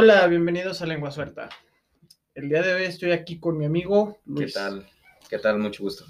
[0.00, 1.48] Hola, bienvenidos a Lengua Suelta.
[2.32, 4.54] El día de hoy estoy aquí con mi amigo ¿Qué Luis.
[4.54, 4.86] tal?
[5.28, 5.58] ¿Qué tal?
[5.58, 6.04] Mucho gusto.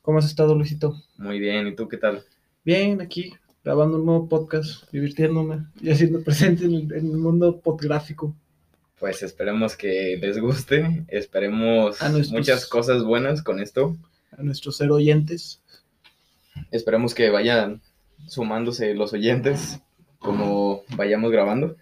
[0.00, 0.94] ¿Cómo has estado, Luisito?
[1.16, 2.22] Muy bien, ¿y tú qué tal?
[2.64, 3.32] Bien, aquí
[3.64, 8.32] grabando un nuevo podcast, divirtiéndome y haciendo presente en el, en el mundo podgráfico.
[9.00, 13.96] Pues esperemos que les guste, esperemos nuestros- muchas cosas buenas con esto,
[14.38, 15.60] A nuestros ser oyentes.
[16.70, 17.82] esperemos que vayan
[18.28, 19.80] sumándose los oyentes
[20.20, 21.74] como vayamos grabando.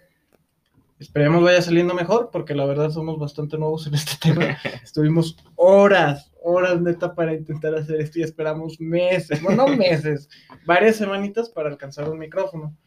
[1.01, 4.55] Esperemos vaya saliendo mejor, porque la verdad somos bastante nuevos en este tema.
[4.83, 10.29] Estuvimos horas, horas neta para intentar hacer esto y esperamos meses, bueno, no meses,
[10.63, 12.77] varias semanitas para alcanzar un micrófono.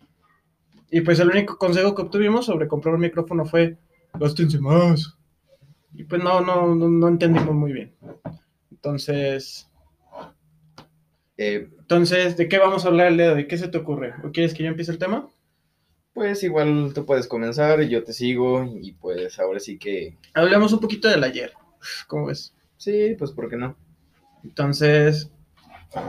[0.93, 3.79] Y pues el único consejo que obtuvimos sobre comprar un micrófono fue,
[4.13, 5.19] gástense más.
[5.93, 7.97] Y pues no, no, no, no entendimos muy bien.
[8.71, 9.69] Entonces,
[11.37, 13.49] Eh, entonces, ¿de qué vamos a hablar el día de hoy?
[13.49, 14.15] ¿Qué se te ocurre?
[14.25, 15.29] ¿O quieres que yo empiece el tema?
[16.15, 20.81] Pues igual tú puedes comenzar, yo te sigo y pues ahora sí que Hablemos un
[20.81, 21.53] poquito del ayer.
[22.07, 22.55] ¿Cómo ves?
[22.77, 23.77] sí, pues ¿por qué no?
[24.43, 25.31] Entonces,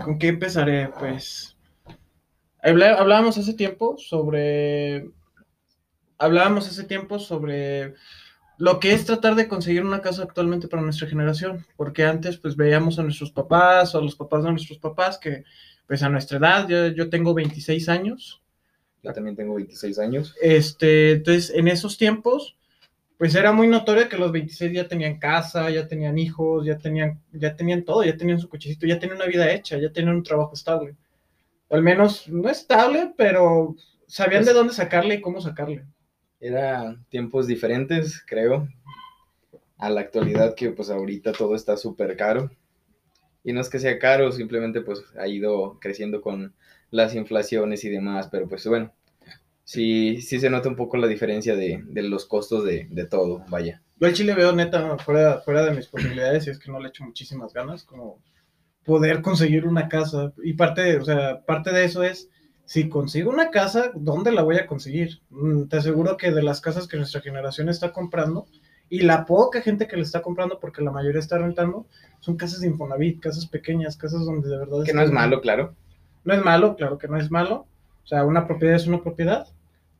[0.04, 0.90] ¿con qué empezaré?
[1.00, 1.58] Pues
[2.62, 5.10] hablábamos hace tiempo sobre
[6.18, 7.94] hablábamos hace tiempo sobre
[8.58, 12.56] lo que es tratar de conseguir una casa actualmente para nuestra generación, porque antes pues
[12.56, 15.44] veíamos a nuestros papás o a los papás de nuestros papás que
[15.88, 18.42] pues a nuestra edad, yo, yo tengo 26 años,
[19.06, 20.36] Yo también tengo 26 años.
[20.42, 22.56] este, entonces en esos tiempos
[23.18, 27.22] pues era muy notorio que los 26 ya tenían casa, ya tenían hijos, ya tenían,
[27.32, 30.24] ya tenían todo, ya tenían su cochecito, ya tenían una vida hecha, ya tenían un
[30.24, 30.96] trabajo estable.
[31.70, 33.74] O al menos no estable, pero
[34.06, 35.86] sabían Pues- de dónde sacarle y cómo sacarle.
[36.42, 38.68] Eran tiempos diferentes, creo,
[39.78, 42.52] a la actualidad que pues ahorita todo está súper caro.
[43.46, 46.54] Y no es que sea caro, simplemente pues ha ido creciendo con
[46.92, 48.94] las inflaciones y demás, pero pues bueno,
[49.64, 53.44] sí, sí se nota un poco la diferencia de, de los costos de, de todo,
[53.50, 53.82] vaya.
[54.00, 56.90] Yo al chile veo neta fuera, fuera de mis posibilidades y es que no le
[56.90, 58.20] echo muchísimas ganas como
[58.84, 60.34] poder conseguir una casa.
[60.44, 62.30] Y parte, de- o sea, parte de eso es,
[62.66, 65.22] si consigo una casa, ¿dónde la voy a conseguir?
[65.30, 68.48] Mm, Te aseguro que de las casas que nuestra generación está comprando
[68.90, 71.88] y la poca gente que le está comprando, porque la mayoría está rentando,
[72.20, 74.84] son casas de Infonavit, casas pequeñas, casas donde de verdad...
[74.86, 75.76] Que no es malo, claro.
[76.26, 77.68] No es malo, claro que no es malo.
[78.04, 79.48] O sea, una propiedad es una propiedad.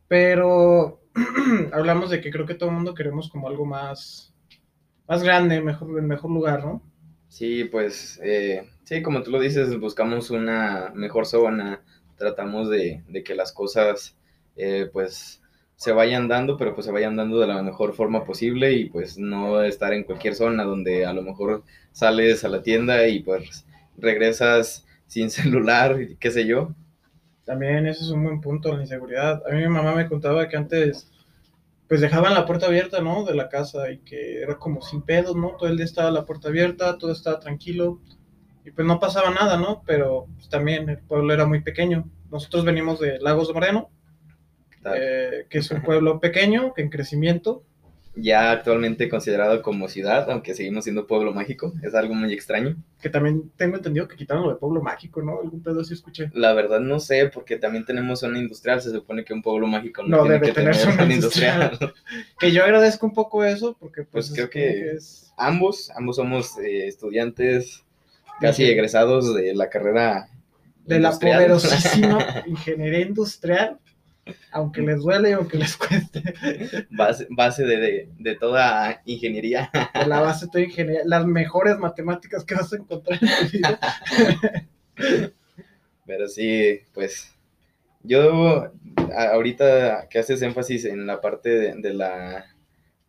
[0.08, 1.00] Pero
[1.72, 4.34] hablamos de que creo que todo el mundo queremos como algo más,
[5.08, 6.82] más grande, mejor, mejor lugar, ¿no?
[7.30, 11.82] Sí, pues eh, sí, como tú lo dices, buscamos una mejor zona,
[12.18, 14.16] tratamos de, de que las cosas
[14.56, 15.42] eh, pues
[15.76, 19.18] se vayan dando, pero pues se vayan dando de la mejor forma posible y pues
[19.18, 23.66] no estar en cualquier zona donde a lo mejor sales a la tienda y pues
[23.98, 26.74] regresas sin celular, y qué sé yo.
[27.46, 29.44] También ese es un buen punto, la inseguridad.
[29.48, 31.12] A mí mi mamá me contaba que antes,
[31.88, 33.24] pues dejaban la puerta abierta, ¿no?
[33.24, 35.52] De la casa y que era como sin pedos, ¿no?
[35.52, 38.02] Todo el día estaba la puerta abierta, todo estaba tranquilo
[38.66, 39.84] y pues no pasaba nada, ¿no?
[39.86, 42.10] Pero pues, también el pueblo era muy pequeño.
[42.32, 43.92] Nosotros venimos de Lagos de Moreno,
[44.96, 47.64] eh, que es un pueblo pequeño, que en crecimiento.
[48.18, 52.78] Ya actualmente considerado como ciudad, aunque seguimos siendo pueblo mágico, es algo muy extraño.
[53.02, 55.40] Que también tengo entendido que quitaron lo de pueblo mágico, ¿no?
[55.42, 56.32] Algún pedo así escuché.
[56.34, 60.02] La verdad no sé, porque también tenemos zona industrial, se supone que un pueblo mágico
[60.04, 61.78] no, No, tiene debe que tener zona zona industrial.
[62.40, 65.34] Que yo agradezco un poco eso, porque pues, Pues creo que- es...
[65.38, 67.84] ambos, ambos somos eh, estudiantes
[68.40, 70.30] casi egresados de la carrera
[70.86, 73.80] de la poderosísima ingeniería industrial,
[74.52, 76.24] aunque les duele y aunque les cueste,
[76.92, 79.70] base, base de, de- de toda ingeniería.
[80.08, 83.80] la base de toda ingeniería, las mejores matemáticas que vas a encontrar en tu vida.
[86.06, 87.34] Pero sí, pues
[88.04, 88.72] yo
[89.18, 92.46] ahorita que haces énfasis en la parte de, de la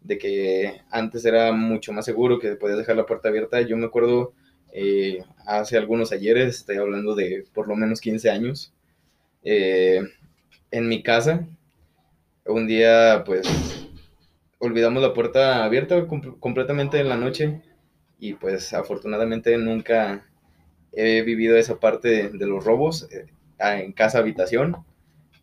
[0.03, 3.87] de que antes era mucho más seguro que podías dejar la puerta abierta, yo me
[3.87, 4.35] acuerdo
[4.73, 8.75] eh, hace algunos ayeres, estoy hablando de por lo menos 15 años,
[9.45, 10.01] eh,
[10.71, 11.47] en mi casa,
[12.47, 13.47] un día pues
[14.59, 17.63] olvidamos la puerta abierta com- completamente en la noche
[18.19, 20.27] y pues afortunadamente nunca
[20.93, 23.27] he vivido esa parte de, de los robos eh,
[23.61, 24.77] en casa habitación.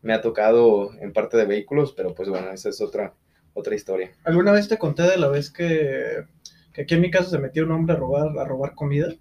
[0.01, 3.15] Me ha tocado en parte de vehículos, pero pues bueno, esa es otra,
[3.53, 4.12] otra historia.
[4.25, 6.25] ¿Alguna vez te conté de la vez que,
[6.74, 9.13] que aquí en mi casa se metió un hombre a robar, a robar comida?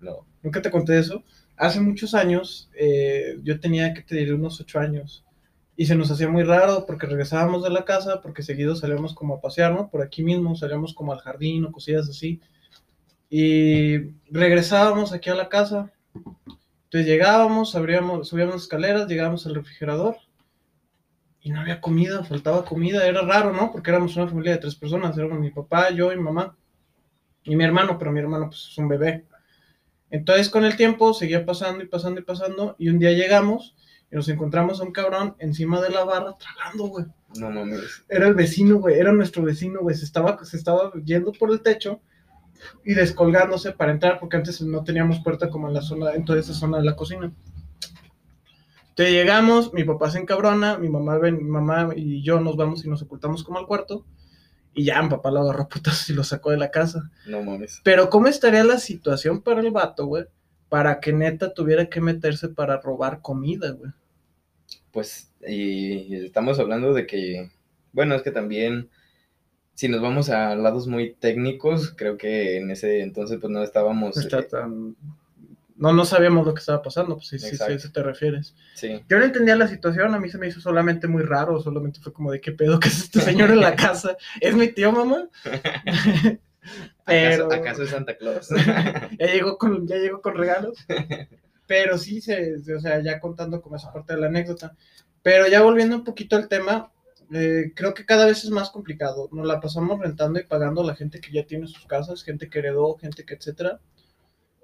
[0.00, 0.26] No.
[0.42, 1.24] ¿Nunca te conté eso?
[1.56, 5.24] Hace muchos años, eh, yo tenía que te diré unos ocho años,
[5.76, 9.34] y se nos hacía muy raro porque regresábamos de la casa, porque seguido salíamos como
[9.34, 9.88] a pasear, ¿no?
[9.90, 12.40] Por aquí mismo, salíamos como al jardín o cosillas así.
[13.30, 13.98] Y
[14.30, 15.90] regresábamos aquí a la casa.
[16.84, 20.16] Entonces llegábamos, subíamos escaleras, llegábamos al refrigerador
[21.40, 23.72] y no había comida, faltaba comida, era raro, ¿no?
[23.72, 26.56] Porque éramos una familia de tres personas, éramos mi papá, yo y mi mamá,
[27.44, 29.24] y mi hermano, pero mi hermano pues es un bebé.
[30.12, 33.74] Entonces con el tiempo seguía pasando y pasando y pasando, y un día llegamos
[34.10, 37.06] y nos encontramos a un cabrón encima de la barra tragando, güey.
[37.38, 38.04] No mames.
[38.10, 41.62] Era el vecino, güey, era nuestro vecino, güey, se estaba, se estaba yendo por el
[41.62, 42.02] techo
[42.84, 46.40] y descolgándose para entrar, porque antes no teníamos puerta como en la zona, en toda
[46.40, 47.32] esa zona de la cocina.
[48.90, 52.84] Entonces llegamos, mi papá se encabrona, mi mamá, ven, mi mamá y yo nos vamos
[52.84, 54.04] y nos ocultamos como al cuarto.
[54.74, 57.10] Y ya, mi papá lo agarró putas y lo sacó de la casa.
[57.26, 57.80] No mames.
[57.84, 60.24] Pero ¿cómo estaría la situación para el vato, güey?
[60.68, 63.92] Para que neta tuviera que meterse para robar comida, güey.
[64.90, 67.50] Pues, y estamos hablando de que,
[67.92, 68.88] bueno, es que también,
[69.74, 74.16] si nos vamos a lados muy técnicos, creo que en ese entonces pues no estábamos...
[74.16, 74.96] No está eh, tan-
[75.82, 78.54] No, no sabíamos lo que estaba pasando, pues sí, sí, sí, a eso te refieres.
[78.74, 81.98] sí, Yo no entendía la situación, a mí se me hizo solamente muy raro, solamente
[82.00, 84.16] fue como de qué pedo que es este señor en la casa.
[84.40, 85.28] ¿Es mi tío, mamá?
[87.04, 88.48] Pero- ¿Acaso, acaso es Santa Claus?
[89.18, 90.78] ya llegó con, ya llegó con regalos.
[91.66, 94.76] Pero sí, se, se- o sea, ya contando como esa parte de la anécdota.
[95.22, 96.92] Pero ya volviendo un poquito al tema,
[97.32, 99.28] eh, creo que cada vez es más complicado.
[99.32, 102.48] Nos la pasamos rentando y pagando a la gente que ya tiene sus casas, gente
[102.48, 103.80] que heredó, gente que etcétera.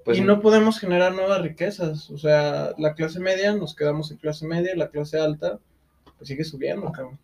[0.05, 2.11] Pues y no podemos generar nuevas riquezas.
[2.11, 5.59] O sea, la clase media, nos quedamos en clase media, la clase alta,
[6.17, 7.19] pues sigue subiendo, cabrón.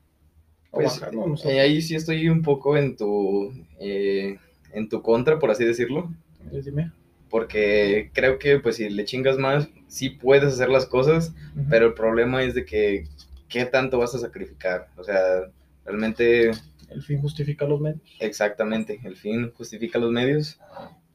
[0.71, 1.55] O Pues, bajando, no sé.
[1.57, 4.39] eh, ahí sí estoy un poco en tu, eh,
[4.73, 6.11] en tu contra, por así decirlo,
[6.53, 6.91] Eh, Dime.
[7.31, 11.33] porque creo que pues si le chingas más, sí puedes hacer las cosas,
[11.71, 13.07] pero el problema es de que,
[13.49, 14.89] ¿qué tanto vas a sacrificar?
[14.97, 15.49] O sea,
[15.87, 16.51] realmente,
[16.91, 18.03] El fin justifica los medios.
[18.21, 20.59] exactamente, el fin justifica los medios.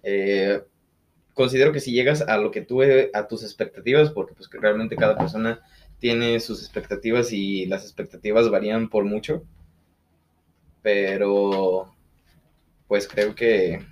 [0.04, 0.62] Eh,
[1.40, 4.58] considero que si llegas a lo que tú, eh, a tus expectativas, porque pues que
[4.58, 5.62] realmente cada persona
[5.98, 9.42] tiene sus expectativas y las expectativas varían por mucho,
[10.82, 11.96] pero
[12.90, 13.86] pues creo que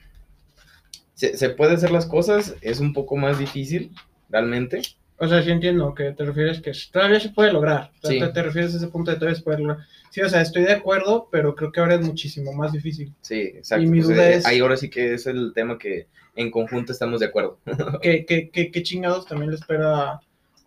[1.13, 3.93] se, se puede hacer las cosas, es un poco más difícil,
[4.27, 4.81] realmente.
[5.19, 7.91] O sea, sí entiendo que te refieres que todavía se puede lograr.
[8.03, 8.19] O sea, Sí.
[8.19, 9.79] te, te refieres a ese punto de todavía se puede lograr.
[10.11, 13.11] Sí, o sea, estoy de acuerdo, pero creo que ahora es muchísimo más difícil.
[13.21, 13.83] Sí, exacto.
[13.83, 16.51] Y mi Pues, duda eh, es- Ahí ahora sí que es el tema que en
[16.51, 17.57] conjunto estamos de acuerdo.
[18.03, 20.19] ¿Qué, qué, qué, qué chingados también le espera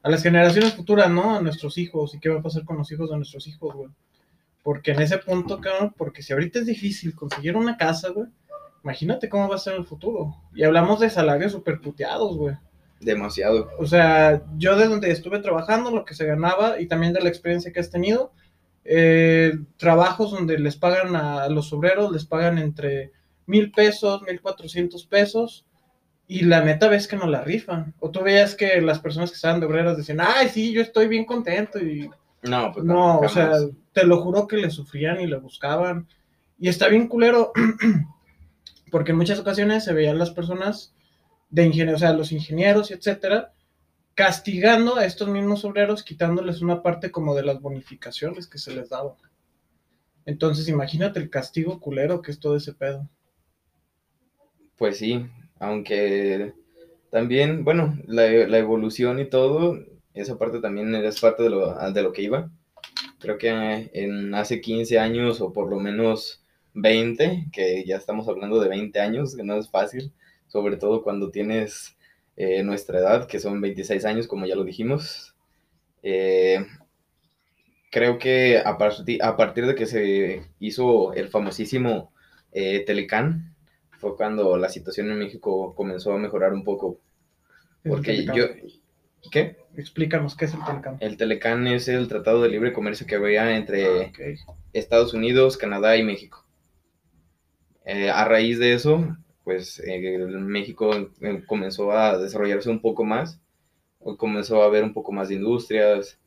[0.02, 1.36] a las generaciones futuras, ¿no?
[1.36, 2.14] A nuestros hijos.
[2.14, 3.88] ¿Y qué va a pasar con los hijos de nuestros hijos, güey?
[4.64, 8.26] Porque en ese punto, cabrón, porque si ahorita es difícil conseguir una casa, güey,
[8.82, 10.34] imagínate cómo va a ser el futuro.
[10.54, 12.56] Y hablamos de salarios super puteados, güey.
[13.00, 13.70] Demasiado.
[13.78, 17.30] O sea, yo de donde estuve trabajando, lo que se ganaba y también de la
[17.30, 18.32] experiencia que has tenido,
[18.84, 23.12] eh, trabajos donde les pagan a los obreros, les pagan entre
[23.46, 25.64] mil pesos, mil cuatrocientos pesos,
[26.26, 27.94] y la neta ves que no la rifan.
[28.00, 31.08] O tú veías que las personas que estaban de obreras decían, ay, sí, yo estoy
[31.08, 32.08] bien contento, y
[32.42, 33.52] No, pues no, o sea,
[33.92, 36.06] te lo juro que le sufrían y le buscaban.
[36.58, 37.52] Y está bien culero,
[38.90, 40.94] porque en muchas ocasiones se veían las personas
[41.50, 43.52] de ingeniería, o sea, los ingenieros etcétera,
[44.14, 48.90] castigando a estos mismos obreros, quitándoles una parte como de las bonificaciones que se les
[48.90, 49.14] daban.
[50.26, 53.08] Entonces, imagínate el castigo culero que es todo ese pedo.
[54.76, 55.26] Pues sí,
[55.58, 56.54] aunque
[57.10, 59.78] también, bueno, la, la evolución y todo,
[60.14, 62.50] esa parte también es parte de lo, de lo que iba.
[63.18, 68.60] Creo que en hace 15 años o por lo menos 20, que ya estamos hablando
[68.60, 70.12] de 20 años, que no es fácil,
[70.50, 71.96] sobre todo cuando tienes
[72.36, 75.36] eh, nuestra edad, que son 26 años, como ya lo dijimos.
[76.02, 76.66] Eh,
[77.90, 82.12] creo que a, parti- a partir de que se hizo el famosísimo
[82.52, 83.54] eh, Telecán,
[83.98, 86.98] fue cuando la situación en México comenzó a mejorar un poco.
[87.84, 88.46] Porque yo...
[89.30, 89.56] ¿Qué?
[89.76, 90.98] Explícanos qué es el Telecán.
[91.00, 94.20] El Telecán es el tratado de libre comercio que había entre Ok.
[94.72, 96.46] Estados Unidos, Canadá y México.
[97.84, 103.40] Eh, a raíz de eso, pues eh, México eh, comenzó a desarrollarse un poco más,
[104.18, 106.18] comenzó a haber un poco más de industrias,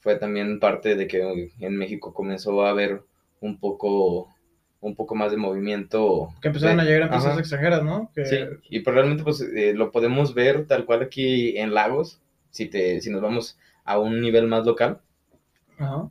[0.00, 3.02] fue también parte de que en México comenzó a haber
[3.40, 4.28] un poco,
[4.80, 6.28] un poco más de movimiento.
[6.40, 7.40] Que empezaron de- a llegar empresas Ajá.
[7.40, 8.10] extranjeras, ¿no?
[8.14, 8.36] Que, Sí,
[8.70, 13.00] y pues realmente pues eh, lo podemos ver tal cual aquí en Lagos, si, te,
[13.00, 15.00] si nos vamos a un nivel más local.
[15.78, 16.10] Ajá.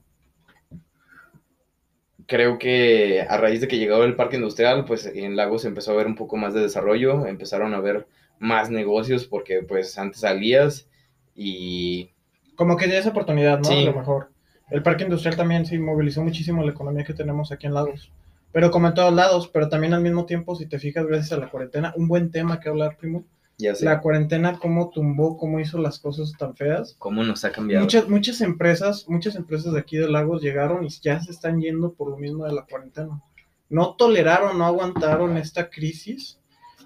[2.32, 5.96] Creo que a raíz de que llegó el parque industrial, pues en Lagos empezó a
[5.96, 8.08] haber un poco más de desarrollo, empezaron a haber
[8.40, 10.88] más negocios porque pues antes salías
[11.36, 12.12] y
[12.56, 13.66] Como que ya esa oportunidad, ¿no?
[13.66, 13.82] Sí.
[13.82, 14.30] A lo mejor.
[14.70, 18.14] El parque industrial también sí movilizó muchísimo la economía que tenemos aquí en Lagos.
[18.54, 21.38] Pero como en todos lados, pero también al mismo tiempo, si te fijas, gracias a
[21.38, 23.26] la cuarentena, un buen tema que hablar, primo,
[23.62, 23.86] Ya sé.
[23.86, 26.96] La cuarentena, cómo tumbó, cómo hizo las cosas tan feas.
[26.98, 27.84] ¿Cómo nos ha cambiado?
[27.84, 31.94] Muchas, muchas empresas, muchas empresas de aquí de Lagos llegaron y ya se están yendo
[31.94, 33.22] por lo mismo de la cuarentena.
[33.70, 36.39] No toleraron, no aguantaron esta crisis.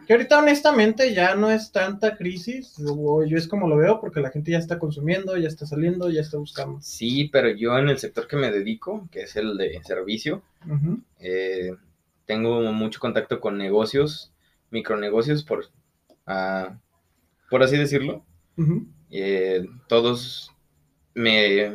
[0.05, 4.29] Que ahorita honestamente ya no es tanta crisis, yo es como lo veo, porque la
[4.29, 6.79] gente ya está consumiendo, ya está saliendo, ya está buscando.
[6.81, 10.43] Sí, pero yo en el sector que me dedico, que es el de servicio,
[11.19, 11.73] eh,
[12.25, 14.31] tengo mucho contacto con negocios,
[14.69, 15.65] micronegocios, por,
[17.49, 18.25] por así decirlo.
[19.11, 20.51] Eh, todos
[21.15, 21.73] me,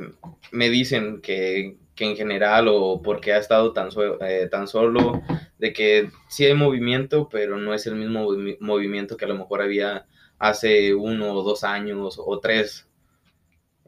[0.53, 3.91] me dicen que, que en general o porque ha estado tan,
[4.23, 5.23] eh, tan solo,
[5.59, 9.37] de que sí hay movimiento, pero no es el mismo movi- movimiento que a lo
[9.37, 10.07] mejor había
[10.39, 12.89] hace uno o dos años o tres.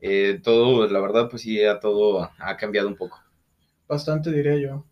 [0.03, 3.23] Eh, todo, la verdad, pues sí, ya todo ha cambiado un poco.
[3.87, 4.85] Bastante diría yo.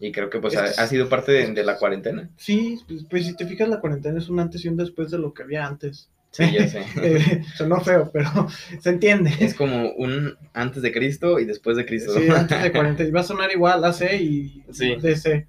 [0.00, 2.30] Y creo que pues Es ha, ha sido parte de, de la cuarentena.
[2.36, 5.18] Sí, pues, pues si te fijas, la cuarentena es un antes y un después de
[5.18, 6.08] lo que había antes.
[6.30, 6.84] Sí, ya sé.
[7.02, 8.28] Eh, sonó feo, pero
[8.80, 9.32] se entiende.
[9.40, 12.12] Es como un antes de Cristo y después de Cristo.
[12.12, 13.02] Sí, antes de 40.
[13.04, 14.94] Y va a sonar igual AC y Sí.
[15.00, 15.46] DC.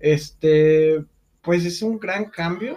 [0.00, 1.04] Este,
[1.42, 2.76] pues es un gran cambio.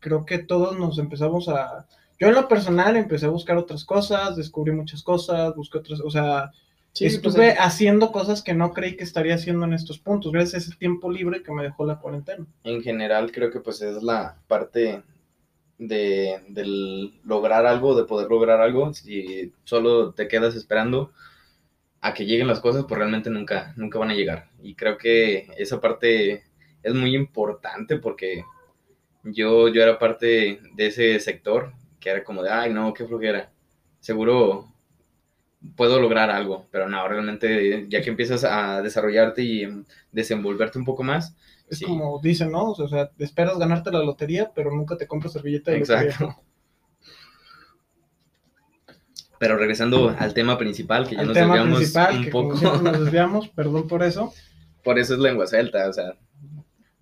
[0.00, 1.86] Creo que todos nos empezamos a.
[2.18, 6.10] Yo en lo personal empecé a buscar otras cosas, descubrí muchas cosas, busqué otras, o
[6.10, 6.50] sea,
[6.94, 10.32] Sí, pues, estuve en- haciendo cosas que no creí que estaría haciendo en estos puntos,
[10.32, 12.46] gracias a ese tiempo libre que me dejó la cuarentena.
[12.64, 15.02] en general creo que pues es la parte
[15.78, 18.94] de del lograr algo, de poder lograr algo.
[18.94, 21.12] Si solo te quedas esperando
[22.00, 24.50] a que lleguen las cosas, pues realmente nunca, nunca van a llegar.
[24.62, 26.44] Y creo que esa parte
[26.82, 28.44] es muy importante porque
[29.24, 33.52] yo, yo era parte de ese sector que era como de, ay, no, qué flojera.
[34.00, 34.73] Seguro
[35.76, 39.66] puedo lograr algo, pero no, realmente ya que empiezas a desarrollarte y
[40.12, 41.34] desenvolverte un poco más,
[41.68, 41.86] Es Sí.
[41.86, 42.72] como dicen, ¿no?
[42.72, 46.02] O sea, esperas ganarte la lotería, pero nunca te compras servilleta de lotería.
[46.10, 46.36] Exacto.
[49.38, 52.54] Pero regresando al tema principal, que ya Al nos tema desviamos principal, un que poco,
[52.82, 54.32] nos desviamos, perdón por eso.
[54.82, 56.14] por eso es lengua suelta, o sea.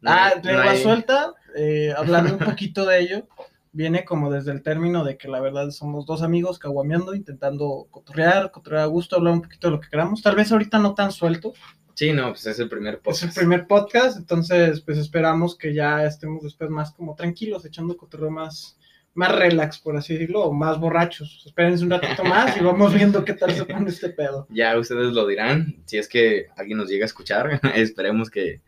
[0.00, 3.26] no ah, hay- no lengua hay- suelta, eh, hablando un poquito de ello,
[3.72, 8.50] viene como desde el término de que la verdad somos dos amigos caguameando, intentando cotorrear,
[8.50, 10.22] cotorrear a gusto, hablar un poquito de lo que queramos.
[10.22, 11.54] Tal vez ahorita no tan suelto,
[11.94, 13.24] Sí, no, pues es el primer es podcast.
[13.24, 18.30] el primer podcast, entonces pues esperamos que ya estemos después más como tranquilos, echando cotorreo
[18.30, 18.78] más,
[19.14, 21.42] más relax, por así decirlo, o más borrachos.
[21.44, 24.46] Espérense un ratito más y vamos viendo qué tal se pone este pedo.
[24.50, 28.62] Ya ustedes lo dirán, si es que alguien nos llega a escuchar, esperemos que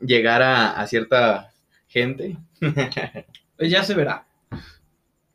[0.00, 1.52] llegara a cierta
[1.86, 2.36] gente.
[3.60, 4.26] Pues ya se verá.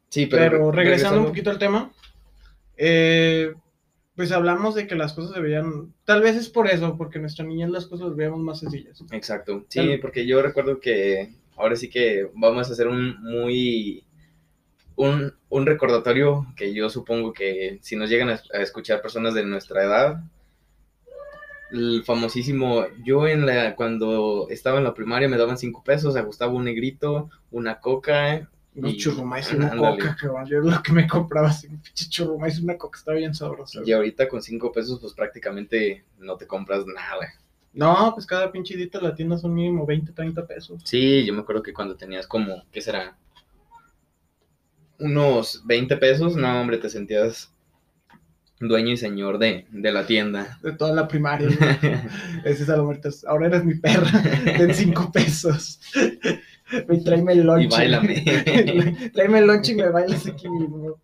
[0.09, 1.91] Sí, Pero, regresando, un poquito al tema,
[2.75, 3.53] eh,
[4.15, 7.45] pues hablamos de que las cosas deberían, tal vez es por eso, porque en nuestra
[7.45, 9.03] niñez las cosas las veíamos más sencillas.
[9.11, 14.03] Exacto, sí, porque yo recuerdo que ahora sí que vamos a hacer un muy
[14.95, 19.45] un, un recordatorio que yo supongo que si nos llegan a, a escuchar personas de
[19.45, 20.23] nuestra edad,
[21.75, 26.53] el famosísimo, yo en la, cuando estaba en la primaria me daban cinco pesos, ajustaba
[26.53, 29.97] un negrito, una coca, Unos Y- churrumais y una ándale.
[29.99, 33.13] coca, que yo lo que me compraba, así, un pinche churrumais y una coca, está
[33.13, 33.81] bien sabroso.
[33.85, 37.33] y ahorita con cinco pesos pues prácticamente no te compras nada.
[37.71, 40.81] No, pues cada pinche dita de la tienda son mínimo 20, 30 pesos.
[40.83, 43.15] Sí, yo me acuerdo que cuando tenías como, ¿qué será?
[44.99, 47.51] Unos 20 pesos, no, hombre, te sentías
[48.59, 50.57] dueño y señor de, de la tienda.
[50.63, 51.49] De toda la primaria.
[51.49, 51.55] ¿no?
[52.45, 53.25] Ese es.
[53.25, 54.21] Ahora eres mi perra.
[54.57, 55.79] Den 5 pesos.
[56.87, 57.63] Ve, tráeme el lunch.
[57.63, 58.23] Y báilame.
[59.13, 60.99] tráeme el lunch y me bailas aquí mismo.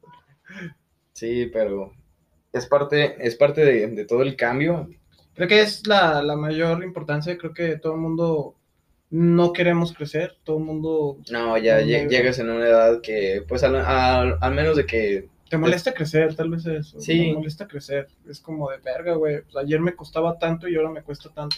[1.14, 1.94] Sí, pero
[2.52, 4.90] es parte, es parte de, de todo el cambio.
[5.34, 7.38] Creo que es la, la mayor importancia.
[7.38, 8.56] Creo que todo el mundo
[9.10, 10.36] no queremos crecer.
[10.44, 11.18] Todo el mundo.
[11.32, 15.58] No, ya llegas en una edad que, pues al, al- al menos de que, Te
[15.58, 17.00] molesta crecer, tal vez eso.
[17.00, 17.20] Sí.
[17.28, 18.08] Me molesta crecer.
[18.28, 19.42] Es como de verga, güey.
[19.44, 21.58] Pues ayer me costaba tanto y ahora me cuesta tanto.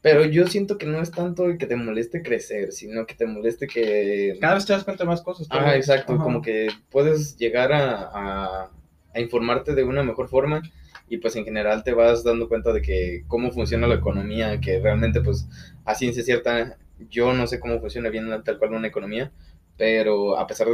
[0.00, 3.24] pero yo siento que no es tanto el que te moleste crecer, sino que te
[3.24, 4.36] moleste que...
[4.40, 5.48] Cada vez te das cuenta de más cosas.
[5.48, 5.76] vez.
[5.76, 6.22] exacto, Ajá.
[6.24, 8.70] como que puedes llegar a, a-
[9.14, 10.60] a informarte de una mejor forma
[11.08, 14.80] y pues en general te vas dando cuenta de que cómo funciona la economía, que
[14.80, 15.46] realmente pues
[15.84, 16.76] a ciencia cierta
[17.10, 19.30] yo no sé cómo funciona bien tal cual una economía,
[19.76, 20.68] pero a pesar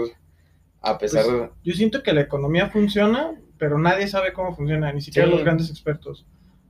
[0.81, 5.01] a pesar Pues, Yo siento que la economía funciona, pero nadie sabe cómo funciona, ni
[5.01, 5.35] siquiera Sí.
[5.35, 6.27] los grandes expertos.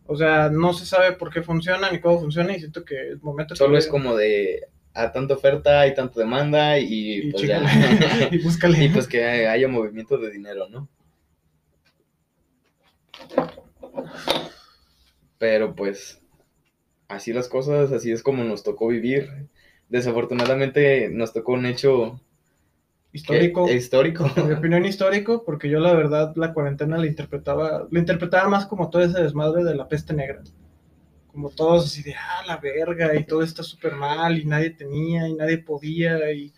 [0.07, 3.21] O sea, no se sabe por qué funciona ni cómo funciona y siento que el
[3.21, 6.87] momento que solo es como de a tanta oferta y tanta demanda y,
[7.29, 7.67] y, pues chícale,
[8.01, 8.85] ya y búscale.
[8.85, 10.89] y pues que haya movimiento de dinero, ¿no?
[15.39, 16.21] Pero pues
[17.09, 19.49] así las cosas, así es como nos tocó vivir.
[19.89, 22.21] Desafortunadamente nos tocó un hecho
[23.13, 23.67] histórico.
[23.67, 23.75] ¿Qué?
[23.75, 24.31] histórico.
[24.47, 28.91] Mi opinión histórico, porque yo la verdad la cuarentena la interpretaba, la interpretaba más como
[28.91, 30.43] todo ese desmadre de la peste negra.
[31.33, 35.29] Como todos así de, ah, la verga, y todo está súper mal, y nadie tenía,
[35.29, 36.53] y nadie podía, y,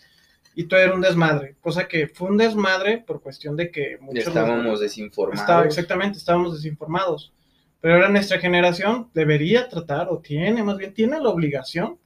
[0.55, 1.57] y todo era un desmadre.
[1.61, 5.41] Cosa que fue un desmadre por cuestión de que muchos Estábamos desinformados.
[5.41, 7.33] estaba- exactamente, estábamos desinformados.
[7.83, 11.99] Pero ahora nuestra generación debería tratar, o tiene, más bien tiene la obligación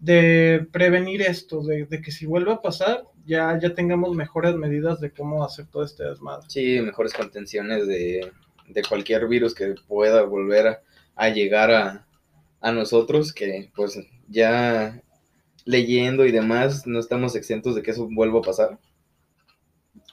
[0.00, 5.00] de prevenir esto, de, de que si vuelve a pasar, ya, ya tengamos mejores medidas
[5.00, 6.46] de cómo hacer todo este desmadre.
[6.48, 8.32] Sí, mejores contenciones de,
[8.66, 10.82] de cualquier virus que pueda volver a,
[11.14, 12.06] a llegar a,
[12.60, 15.00] a nosotros, que pues ya
[15.64, 18.78] leyendo y demás no estamos exentos de que eso vuelva a pasar.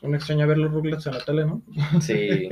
[0.03, 1.63] Uno extraña ver los ruglets en la tele, ¿no?
[1.99, 2.49] Sí.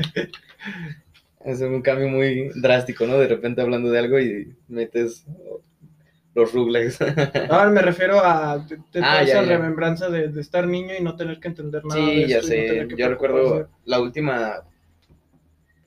[1.45, 3.19] es un cambio muy drástico, ¿no?
[3.19, 5.27] De repente hablando de algo y metes
[6.35, 7.01] los ruglex.
[7.49, 9.57] Ahora me refiero a de- de Ah, ya, esa ya.
[9.57, 11.99] remembranza de, de estar niño y no tener que entender nada.
[12.05, 12.87] de Sí, ya esto y no sé.
[12.89, 14.63] que Yo recuerdo la última,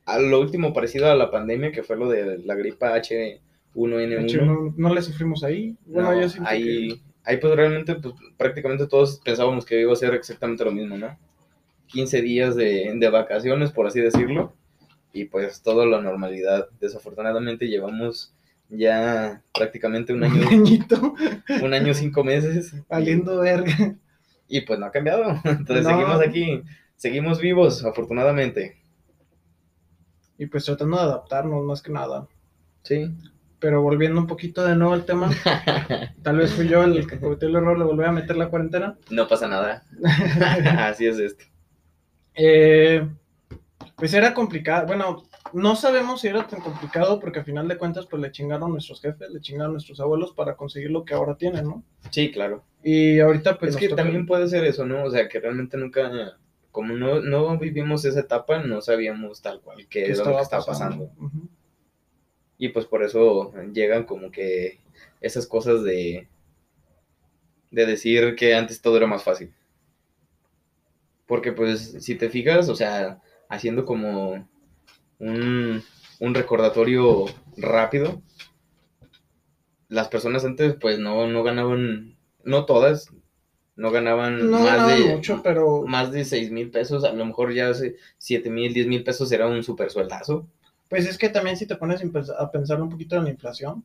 [0.07, 4.09] a lo último parecido a la pandemia, que fue lo de la gripa H1N1.
[4.09, 5.77] De hecho, no, no le sufrimos ahí.
[5.87, 10.15] Bueno, No, yo ahí, ahí pues realmente pues prácticamente todos pensábamos que iba a ser
[10.15, 11.17] exactamente lo mismo, ¿no?
[11.89, 14.53] 15 días de, de vacaciones, por así decirlo,
[15.13, 16.69] y pues toda la normalidad.
[16.81, 18.33] Desafortunadamente llevamos
[18.69, 21.15] ya prácticamente un año, un añito
[21.63, 22.75] un año cinco meses.
[22.89, 23.95] valiendo verga.
[24.49, 25.41] Y pues no ha cambiado.
[25.45, 25.91] Entonces No.
[25.91, 26.63] seguimos aquí,
[26.97, 28.77] seguimos vivos, afortunadamente.
[30.39, 32.29] Y pues tratando de adaptarnos más que nada.
[32.83, 33.11] Sí.
[33.59, 35.31] Pero volviendo un poquito de nuevo al tema,
[36.23, 38.97] tal vez fui yo el que cometió el error de volver a meter la cuarentena.
[39.11, 39.83] No pasa nada.
[40.79, 41.45] Así es esto.
[42.35, 43.07] Eh,
[43.97, 44.87] pues era complicado.
[44.87, 48.73] Bueno, no sabemos si era tan complicado porque al final de cuentas pues le chingaron
[48.73, 51.83] nuestros jefes, le chingaron nuestros abuelos para conseguir lo que ahora tienen, ¿no?
[52.11, 52.63] Sí, claro.
[52.83, 55.05] Y ahorita pues es que toca- también puede ser eso, ¿no?
[55.05, 56.39] O sea, que realmente nunca,
[56.71, 60.43] como no, no vivimos esa etapa, no sabíamos tal cual qué ¿qué era lo que
[60.43, 61.11] estaba pasando.
[62.59, 64.81] Y pues por eso llegan como que
[65.21, 66.27] esas cosas de,
[67.71, 69.53] de decir que antes todo era más fácil.
[71.27, 74.49] Porque pues si te fijas, o sea, haciendo como
[75.19, 75.83] un,
[76.21, 77.27] un recordatorio
[77.57, 78.23] rápido,
[79.89, 83.09] las personas antes pues no, no ganaban, no todas,
[83.77, 87.55] no ganaban No más de mucho, pero más de 6 mil pesos, a lo mejor
[87.55, 90.49] ya hace 7 mil, 10 mil pesos era un super sueldazo.
[90.89, 92.03] Pues es que también si te pones
[92.39, 93.85] a pensar un poquito en la inflación.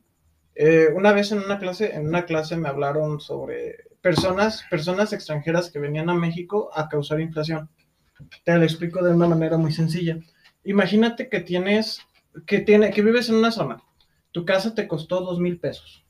[0.54, 5.70] eh, una vez en una clase, en una clase me hablaron sobre personas, personas extranjeras
[5.70, 7.68] que venían a México a causar inflación.
[8.44, 10.18] Te lo explico de una manera muy sencilla.
[10.64, 12.00] Imagínate que tienes,
[12.46, 13.82] que tiene, que vives en una zona.
[14.32, 16.04] Tu casa te costó dos mil pesos.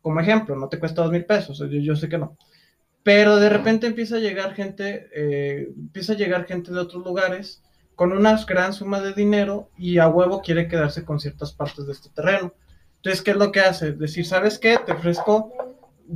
[0.00, 2.36] Como ejemplo, no te cuesta dos mil pesos, yo, sé que no.
[3.02, 7.62] Pero de repente empieza a llegar gente, eh, empieza a llegar gente de otros lugares
[7.94, 11.92] con una gran suma de dinero y a huevo quiere quedarse con ciertas partes de
[11.92, 12.52] este terreno.
[12.96, 13.92] Entonces, ¿qué es lo que hace?
[13.92, 14.78] Decir, ¿sabes qué?
[14.84, 15.52] Te ofrezco,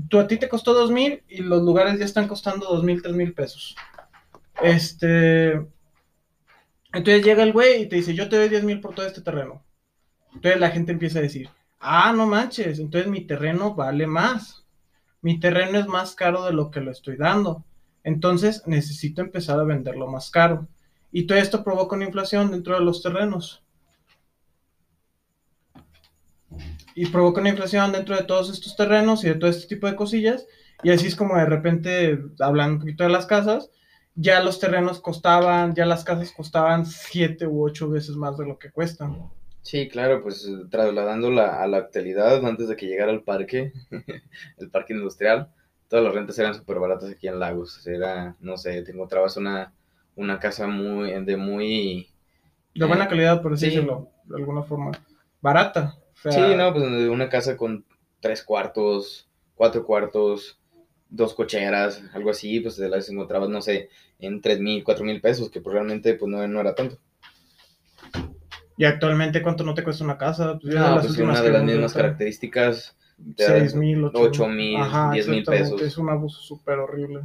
[0.09, 3.03] tú a ti te costó dos mil y los lugares ya están costando dos mil,
[3.03, 3.77] tres mil pesos.
[4.62, 5.61] Este,
[6.92, 9.20] entonces llega el güey y te dice, yo te doy diez mil por todo este
[9.20, 9.62] terreno.
[10.35, 11.48] Entonces la gente empieza a decir,
[11.81, 14.64] ah, no manches, entonces mi terreno vale más.
[15.20, 17.64] Mi terreno es más caro de lo que lo estoy dando.
[18.05, 20.68] Entonces necesito empezar a venderlo más caro.
[21.11, 23.62] Y todo esto provoca una inflación dentro de los terrenos.
[26.94, 29.96] Y provoca una inflación dentro de todos estos terrenos y de todo este tipo de
[29.96, 30.46] cosillas.
[30.83, 33.70] Y así es como de repente, hablando un poquito de las casas,
[34.21, 38.59] ya los terrenos costaban, ya las casas costaban siete u ocho veces más de lo
[38.59, 39.31] que cuestan.
[39.63, 43.73] Sí, claro, pues eh, trasladándola a la actualidad, antes de que llegara el parque,
[44.57, 45.53] el parque industrial,
[45.89, 47.87] todas las rentas eran súper baratas aquí en Lagos.
[47.87, 49.73] Era, no sé, te encontrabas una,
[50.17, 52.09] una casa muy, de muy...
[52.75, 53.67] De buena calidad, por Sí.
[53.67, 54.93] decirlo, de alguna forma.
[55.41, 55.97] Barata.
[56.15, 57.85] O sea, Sí, no, pues una casa con
[58.21, 60.58] tres cuartos, cuatro cuartos,
[61.11, 65.21] dos cocheras, algo así, pues te las encontrabas, no sé, en tres mil, cuatro mil
[65.21, 66.99] pesos, que pues realmente pues no, no era tanto.
[68.77, 70.59] Y actualmente, ¿cuánto no te cuesta una casa?
[70.61, 72.97] Pues, No, las pues una de las mismas características,
[73.37, 75.87] te seis dan mil, ocho ocho mil, Ajá, diez mil exactamente, pesos.
[75.88, 77.23] Es un abuso súper horrible.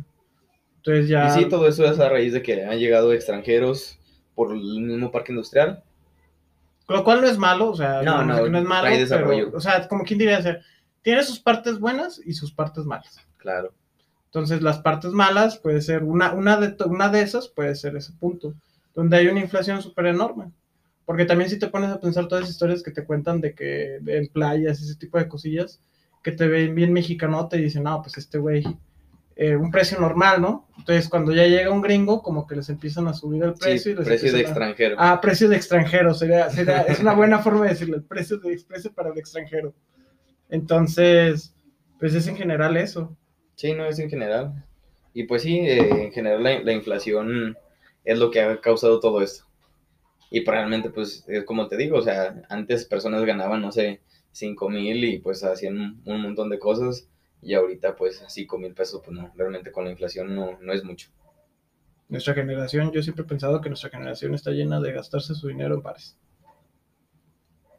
[0.78, 1.28] Entonces ya...
[1.28, 4.00] Y sí, todo eso es a raíz de que han llegado extranjeros
[4.34, 5.84] por el mismo parque industrial.
[6.89, 9.88] Lo cual no es malo, o sea, No, no, no, es malo, pero, o sea,
[9.88, 10.60] como quien diría, o sea,
[11.02, 13.26] tiene sus partes buenas y sus partes malas.
[13.44, 13.72] Claro.
[14.26, 18.14] Entonces, las partes malas puede ser, una, una, de, una de esas puede ser ese
[18.14, 18.56] punto,
[18.96, 20.46] donde hay una inflación súper enorme.
[21.06, 23.98] Porque también si te pones a pensar todas esas historias que te cuentan de que
[23.98, 25.80] en playas, ese tipo de cosillas,
[26.24, 28.64] que te ven bien mexicano, te dicen, no, pues este güey
[29.36, 30.68] eh, un precio normal, ¿no?
[30.78, 33.80] Entonces, cuando ya llega un gringo, como que les empiezan a subir el precio.
[33.80, 34.96] Sí, y les precio de a- extranjero.
[35.00, 38.64] Ah, precio de extranjero, sería, sería, es una buena forma de decirlo, el precio de
[38.68, 39.74] precio para el extranjero.
[40.50, 41.54] Entonces,
[42.00, 43.16] pues es en general eso.
[43.56, 44.66] Sí, no, es en general.
[45.13, 47.58] Y pues sí, eh, en general la, la inflación
[48.04, 49.46] es lo que ha causado todo esto.
[50.34, 54.02] Y pues, realmente, pues, es como te digo, o sea, antes personas ganaban, no sé,
[54.32, 57.08] cinco mil y pues hacían un, montón de cosas.
[57.39, 60.84] Y ahorita, pues, cinco mil pesos, pues no, realmente con la inflación no, no es
[60.84, 61.10] mucho.
[62.10, 65.76] Nuestra generación, yo siempre he pensado que nuestra generación está llena de gastarse su dinero
[65.76, 66.18] en bares.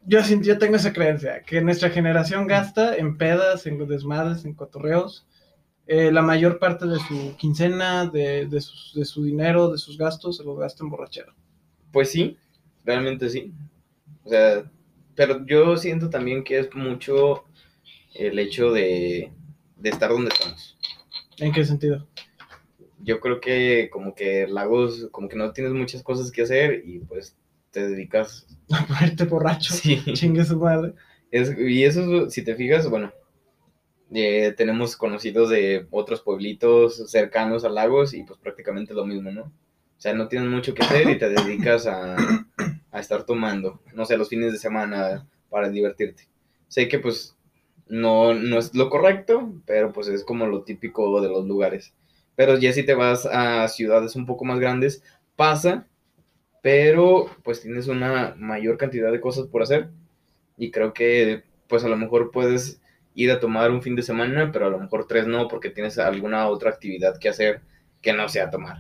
[0.07, 5.27] Yo, yo tengo esa creencia, que nuestra generación gasta en pedas, en desmadres, en cotorreos,
[5.87, 9.99] eh, la mayor parte de su quincena, de, de, sus- de su dinero, de sus
[9.99, 11.35] gastos, se lo gasta en borrachera.
[11.93, 12.37] Pues sí,
[12.85, 13.53] realmente sí.
[14.25, 14.71] O sea,
[15.15, 17.45] pero yo siento también que es mucho
[18.15, 19.31] el hecho de,
[19.77, 20.77] de estar donde estamos.
[21.39, 22.07] ¿En qué sentido?
[23.01, 27.01] Yo creo que como que Lagos, como que no tienes muchas cosas que hacer y
[27.01, 27.37] pues
[27.71, 28.47] te dedicas...
[28.71, 30.03] A ponerte borracho, Sí.
[30.15, 30.95] chingue su madre.
[31.31, 33.13] Es- y eso, si te fijas, bueno,
[34.13, 39.43] eh, tenemos conocidos de otros pueblitos cercanos a Lagos y pues prácticamente lo mismo, ¿no?
[39.43, 42.17] O sea, no tienes mucho que hacer y te dedicas a,
[42.91, 46.29] a estar tomando, no sé, los fines de semana para divertirte.
[46.69, 47.37] Sé que pues
[47.89, 51.93] no, no es lo correcto, pero pues es como lo típico de los lugares.
[52.37, 55.03] Pero ya si te vas a ciudades un poco más grandes,
[55.37, 55.87] pasa,
[56.63, 59.91] pero pues tienes una mayor cantidad de cosas por hacer
[60.57, 62.81] y creo que pues a lo mejor puedes
[63.15, 65.99] ir a tomar un fin de semana, pero a lo mejor tres no porque tienes
[65.99, 67.61] alguna otra actividad que hacer
[68.03, 68.79] que no sea tomar.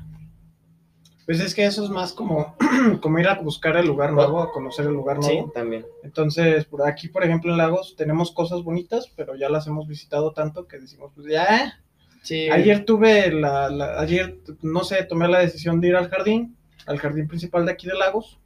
[1.27, 2.55] Pues es que eso es más como,
[3.01, 5.53] como ir a buscar el lugar nuevo, a conocer el lugar Sí, nuevo.
[5.53, 5.87] también.
[6.03, 10.33] Entonces, por aquí, por ejemplo, en Lagos tenemos cosas bonitas, pero ya las hemos visitado
[10.33, 11.81] tanto que decimos, pues ya.
[12.23, 12.51] Sí.
[12.51, 16.99] Ayer tuve la, la- ayer, no sé, tomé la decisión de ir al jardín, al
[16.99, 18.39] jardín principal de aquí de Lagos.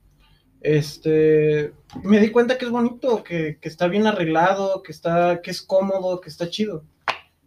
[0.60, 5.50] Este, me di cuenta que es bonito, que, que está bien arreglado, que está, que
[5.50, 6.84] es cómodo, que está chido.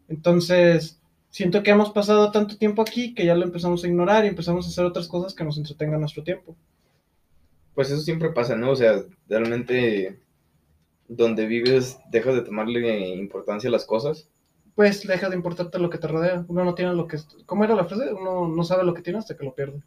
[0.08, 4.30] Entonces, siento que hemos pasado tanto tiempo aquí que ya lo empezamos a ignorar y
[4.30, 6.56] empezamos a hacer otras cosas que nos entretengan nuestro tiempo.
[7.74, 8.72] Pues eso siempre pasa, ¿no?
[8.72, 10.20] O sea, realmente
[11.08, 14.30] donde vives dejas de tomarle importancia a las cosas.
[14.76, 16.46] Pues deja de importarte lo que te rodea.
[16.48, 17.18] Uno no tiene lo que...
[17.46, 18.14] ¿Cómo era la frase?
[18.14, 19.82] Uno no sabe lo que tiene hasta que lo pierde.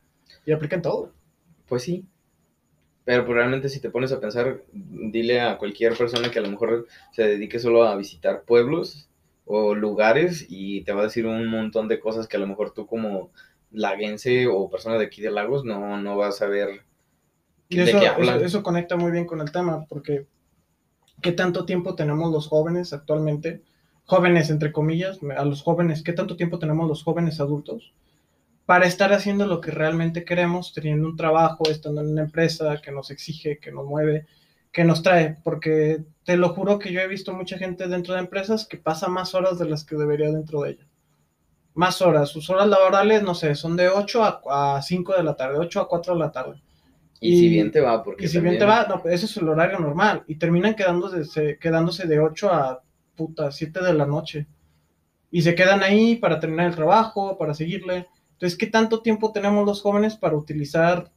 [0.46, 1.12] Y aplica en todo.
[1.66, 2.06] Pues sí.
[3.05, 6.87] Pero realmente si te pones a pensar, dile a cualquier persona que a lo mejor
[7.12, 9.09] se dedique solo a visitar pueblos
[9.45, 12.73] o lugares y te va a decir un montón de cosas que a lo mejor
[12.73, 13.31] tú como
[13.71, 16.83] laguense o persona de aquí de Lagos no, no vas a ver
[17.69, 18.37] Y de eso, qué hablan.
[18.37, 20.27] eso, eso conecta muy bien con el tema, porque
[21.21, 23.62] ¿qué tanto tiempo tenemos los jóvenes actualmente?
[24.07, 27.95] Jóvenes, entre comillas, a los jóvenes, ¿qué tanto tiempo tenemos los jóvenes adultos
[28.66, 32.92] para estar haciendo lo que realmente queremos, teniendo un trabajo, estando en una empresa que
[32.92, 34.27] nos exige, que nos mueve,
[34.72, 35.37] que nos trae?
[35.44, 39.09] Porque te lo juro que yo he visto mucha gente dentro de empresas que pasa
[39.09, 40.87] más horas de las que debería dentro de ellas.
[41.74, 45.37] Más horas, sus horas laborales, no sé, son de 8 a, a 5 de la
[45.37, 46.62] tarde, 8 a 4 de la tarde.
[47.20, 49.37] Y, si bien te va, porque Y si bien te va, no, pues ese es
[49.38, 50.24] el horario normal.
[50.27, 52.83] Y terminan quedándose, quedándose de 8 a
[53.16, 54.46] puta 7 de la noche.
[55.31, 58.09] Y se quedan ahí para terminar el trabajo, para seguirle.
[58.35, 61.11] Entonces, ¿qué tanto tiempo tenemos los jóvenes para utilizar,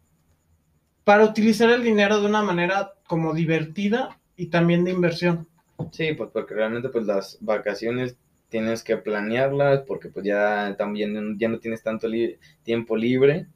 [1.03, 5.47] para utilizar el dinero de una manera como divertida y también de inversión?
[5.91, 8.15] Sí, pues porque realmente pues las vacaciones
[8.49, 13.47] tienes que planearlas porque pues ya también ya no tienes tanto li- tiempo libre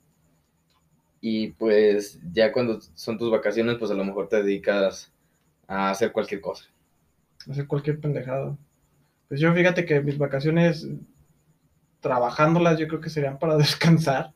[1.21, 5.11] y pues ya cuando son tus vacaciones pues a lo mejor te dedicas
[5.67, 6.65] a hacer cualquier cosa.
[7.49, 8.57] Hacer cualquier pendejada.
[9.29, 10.87] Pues yo fíjate que mis vacaciones,
[12.01, 14.33] trabajándolas, yo creo que serían para descansar.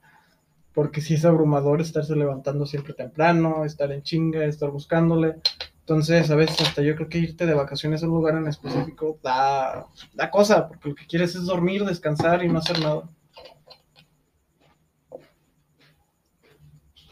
[0.73, 5.35] Porque sí es abrumador estarse levantando siempre temprano, estar en chinga, estar buscándole.
[5.79, 9.19] Entonces, a veces hasta yo creo que irte de vacaciones a un lugar en específico
[9.21, 13.09] da, da cosa, porque lo que quieres es dormir, descansar y no hacer nada.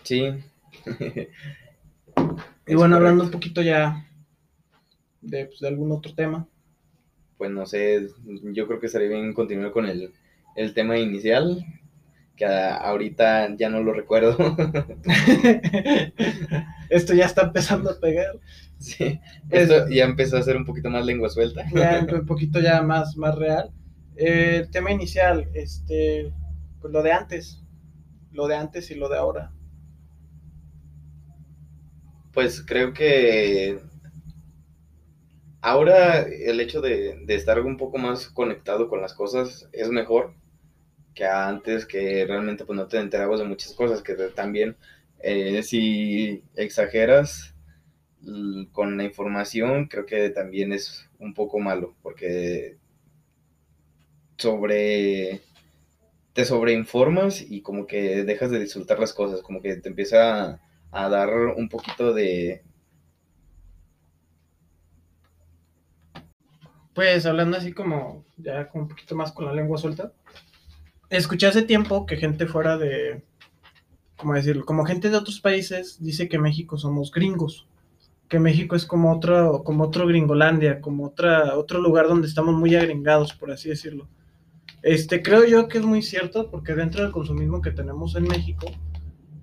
[0.03, 0.29] Sí.
[2.65, 4.07] Y bueno, hablando un poquito ya
[5.21, 6.47] de, pues, de algún otro tema.
[7.37, 10.13] Pues no sé, yo creo que estaría bien continuar con el,
[10.55, 11.65] el tema inicial,
[12.35, 14.37] que ahorita ya no lo recuerdo.
[16.89, 18.39] Esto ya está empezando a pegar.
[18.77, 21.63] sí, esto ya empezó a ser un poquito más lengua suelta.
[21.73, 23.71] ya un poquito ya más, más real.
[24.15, 26.31] Eh, el tema inicial, este,
[26.81, 27.63] pues lo de antes,
[28.31, 29.51] lo de antes y lo de ahora.
[32.31, 33.79] Pues creo que
[35.61, 40.35] ahora el hecho de, de estar un poco más conectado con las cosas es mejor,
[41.13, 44.75] que antes, que realmente pues no te enterabas de muchas cosas, que también
[45.19, 47.53] eh, si exageras
[48.71, 52.77] con la información, creo que también es un poco malo, porque
[54.37, 55.41] sobre
[56.33, 60.59] te sobreinformas y como que dejas de disfrutar las cosas, como que te empieza
[60.91, 62.63] a, dar un poquito de...
[66.93, 70.13] Pues hablando así como, ya con un poquito más con la lengua suelta,
[71.17, 73.23] escuché hace tiempo que gente fuera de,
[74.17, 74.65] ¿cómo decirlo?
[74.65, 77.67] Como gente de otros países dice que México somos gringos,
[78.27, 82.75] que México es como otro, como otro gringolandia, como otra, otro lugar donde estamos muy
[82.75, 84.07] agringados, por así decirlo.
[84.81, 88.67] Este, creo yo que es muy cierto, porque dentro del consumismo que tenemos en México,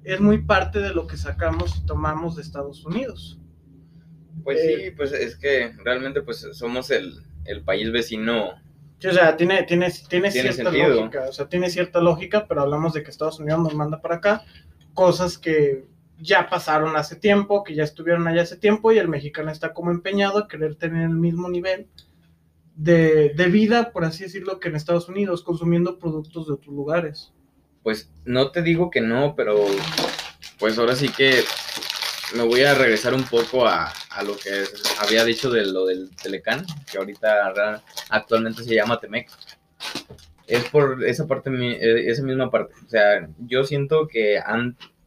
[0.04, 3.38] es muy parte de lo que sacamos y tomamos de Estados Unidos.
[4.42, 7.22] Pues sí, eh, pues es que realmente pues somos el,
[7.64, 8.50] país vecino.
[9.00, 12.92] Sí, o sea, tiene, tiene, tiene, cierta lógica, o sea, tiene cierta lógica, pero hablamos
[12.92, 14.44] de que Estados Unidos nos manda para acá
[14.92, 15.86] cosas que
[16.18, 19.90] ya pasaron hace tiempo, que ya estuvieron allá hace tiempo y el mexicano está como
[19.90, 21.88] empeñado a querer tener el mismo nivel
[22.76, 27.32] de, vida, por así decirlo, que en Estados Unidos, consumiendo productos de otros lugares.
[27.82, 29.64] Pues no te digo que no, pero
[30.58, 31.42] pues ahora sí que
[32.36, 33.92] me voy a regresar un poco a,
[34.24, 34.64] lo que
[35.00, 39.30] había dicho de lo del Telecán, que ahorita actualmente se llama Temec.
[40.46, 42.74] Es por esa parte, eh, esa misma parte.
[42.84, 44.40] O sea, yo siento que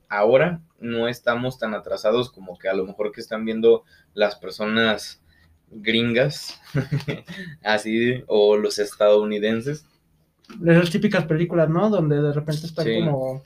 [0.09, 3.83] ahora no estamos tan atrasados como que a lo mejor que están viendo
[4.13, 5.21] las personas
[5.69, 6.59] gringas,
[7.63, 9.85] así, o los estadounidenses.
[10.57, 11.89] De las típicas películas, ¿no?
[11.89, 13.43] Donde de repente están como...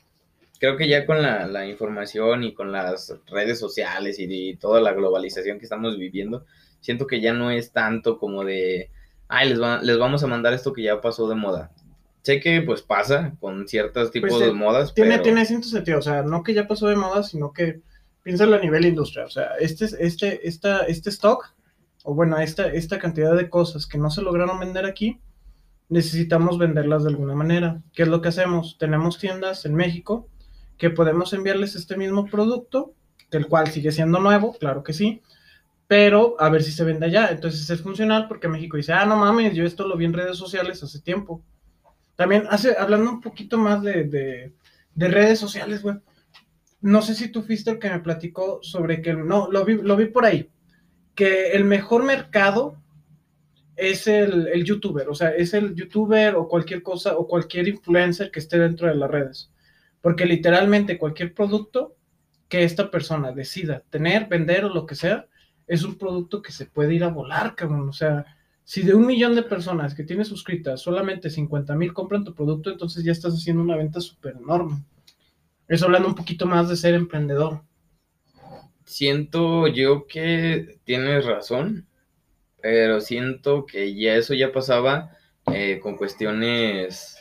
[0.60, 5.60] Creo que ya con la, información y con las redes sociales y, toda la globalización
[5.60, 6.46] que estamos viviendo,
[6.80, 8.90] siento que ya no es tanto como de,
[9.28, 11.72] ay, les, les vamos a mandar esto que ya pasó de moda.
[12.24, 14.94] Sé que pues pasa con ciertos tipos pues, de modas.
[14.94, 17.82] Tiene, tiene cierto sentido, o sea, no que ya pasó de moda, sino que
[18.24, 19.28] piénsalo a nivel industrial.
[19.28, 21.54] O sea, este, este, esta, este stock
[22.04, 25.20] o bueno, esta, esta cantidad de cosas que no se lograron vender aquí,
[25.90, 27.82] necesitamos venderlas de alguna manera.
[27.94, 28.78] ¿Qué es lo que hacemos?
[28.78, 30.30] Tenemos tiendas en México
[30.78, 32.94] que podemos enviarles este mismo producto,
[33.32, 35.22] el cual sigue siendo nuevo, claro que sí,
[35.88, 37.30] pero a ver si se vende allá.
[37.32, 40.38] Entonces es funcional porque México dice, ah, no mames, yo esto lo vi en redes
[40.38, 41.44] sociales hace tiempo.
[42.16, 44.54] También hace, hablando un poquito más de, de,
[44.96, 45.98] de redes sociales, güey.
[46.82, 49.96] No sé si tú fuiste el que me platicó sobre que, no, lo vi, lo
[49.96, 50.50] vi por ahí,
[51.16, 52.78] que el mejor mercado
[53.78, 58.40] es el, youtuber, o sea, es el youtuber o cualquier cosa o cualquier influencer que
[58.40, 59.52] esté dentro de las redes.
[60.08, 61.98] Porque literalmente cualquier producto
[62.48, 65.28] que esta persona decida tener, vender o lo que sea,
[65.68, 67.90] es un producto que se puede ir a volar, cabrón.
[67.90, 68.26] O sea,
[68.64, 72.72] si de un millón de personas que tienes suscritas, solamente 50 mil compran tu producto,
[72.72, 74.78] entonces ya estás haciendo una venta súper enorme.
[75.68, 77.62] Eso hablando un poquito más de ser emprendedor
[78.88, 81.88] siento yo que tienes razón,
[82.62, 85.12] pero siento que ya eso ya pasaba
[85.54, 87.18] eh, con cuestiones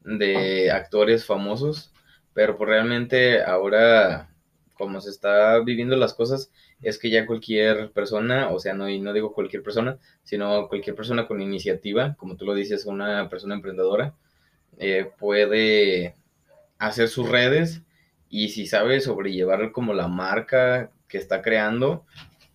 [0.00, 1.91] de actores famosos,
[2.34, 4.28] pero pues realmente ahora
[4.74, 8.98] como se está viviendo las cosas es que ya cualquier persona, o sea, no, y
[8.98, 13.54] no digo cualquier persona, sino cualquier persona con iniciativa, como tú lo dices, una persona
[13.54, 14.14] emprendedora,
[14.78, 16.16] eh, puede
[16.78, 17.82] hacer sus redes
[18.28, 22.04] y si sabe sobrellevar como la marca que está creando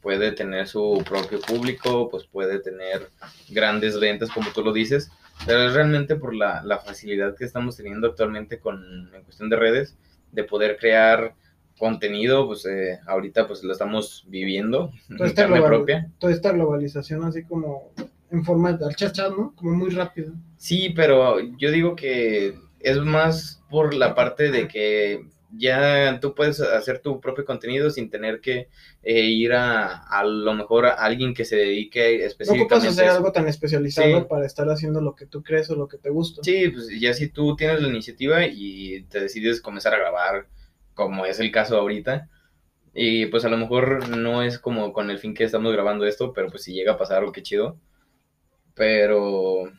[0.01, 3.09] puede tener su propio público, pues puede tener
[3.49, 5.11] grandes ventas, como tú lo dices,
[5.45, 9.97] pero es realmente por la, facilidad que estamos teniendo actualmente con, en cuestión de redes,
[10.31, 11.35] de poder crear
[11.77, 16.09] contenido, pues eh, ahorita pues lo estamos viviendo toda esta, propia.
[16.17, 17.91] toda esta globalización así como
[18.31, 19.53] en forma de chat, ¿no?
[19.55, 20.33] Como muy rápido.
[20.57, 26.59] Sí, pero yo digo que es más por la parte de que ya tú puedes
[26.59, 28.69] hacer tu propio contenido sin tener que
[29.03, 32.75] eh, ir a, a lo mejor a alguien que se dedique específicamente.
[32.75, 35.87] No ocupas hacer algo tan especializado para estar haciendo lo que tú crees o lo
[35.87, 36.41] que te gusta.
[36.43, 40.47] Sí, pues ya si tú tienes la iniciativa y te decides comenzar a grabar,
[40.93, 42.29] como es el caso ahorita,
[42.93, 46.33] y pues a lo mejor no es como con el fin que estamos grabando esto,
[46.33, 47.79] pero pues si llega a pasar, algo qué chido.
[48.73, 49.71] Pero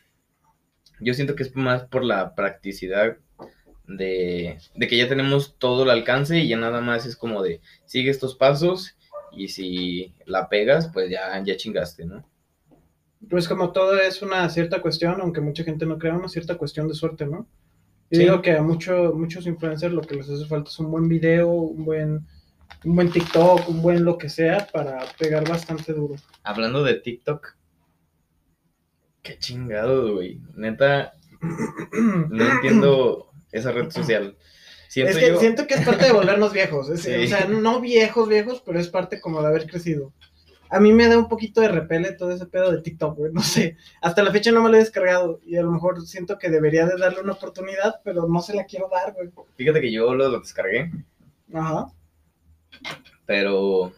[1.00, 3.18] yo siento que es más por la practicidad
[3.88, 8.10] de, que ya tenemos todo el alcance y ya nada más es como de sigue
[8.10, 8.96] estos pasos
[9.32, 12.24] y si la pegas, pues ya, ya chingaste, ¿no?
[13.28, 16.86] Pues como todo es una cierta cuestión, aunque mucha gente no crea, una cierta cuestión
[16.86, 17.46] de suerte, ¿no?
[18.10, 21.08] Yo digo que a mucho, muchos influencers lo que les hace falta es un buen
[21.08, 22.26] video, un buen,
[22.84, 26.14] un buen TikTok, un buen lo que sea para pegar bastante duro.
[26.42, 27.54] Hablando de TikTok,
[29.22, 30.40] qué chingado, güey.
[30.54, 34.36] Neta, No entiendo esa red social.
[34.88, 36.88] Siento es que yo- siento que es parte de volvernos viejos.
[36.88, 37.12] es- Sí.
[37.24, 40.12] O sea, no viejos, viejos, pero es parte como de haber crecido.
[40.70, 43.32] A mí me da un poquito de repele todo ese pedo de TikTok, güey.
[43.32, 43.76] No sé.
[44.02, 45.40] Hasta la fecha no me lo he descargado.
[45.44, 48.64] Y a lo mejor siento que debería de darle una oportunidad, pero no se la
[48.64, 49.30] quiero dar, güey.
[49.56, 50.90] Fíjate que yo lo, lo descargué,
[51.54, 51.86] Ajá.
[53.26, 53.92] pero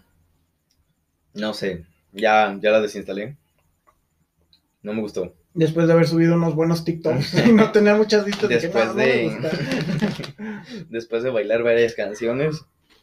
[1.35, 3.37] no sé, ya, ya la desinstalé.
[4.83, 5.35] No me gustó.
[5.53, 8.87] Después de haber subido unos buenos TikToks y no tener muchas vistas de que Después
[8.87, 9.39] no, no de-.
[10.91, 12.63] Después de bailar varias canciones,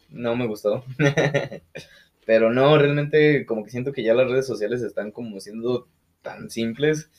[0.09, 0.83] no me gustó.
[2.25, 5.87] Pero no, realmente como que siento que ya las redes sociales están como siendo
[6.21, 7.09] tan simples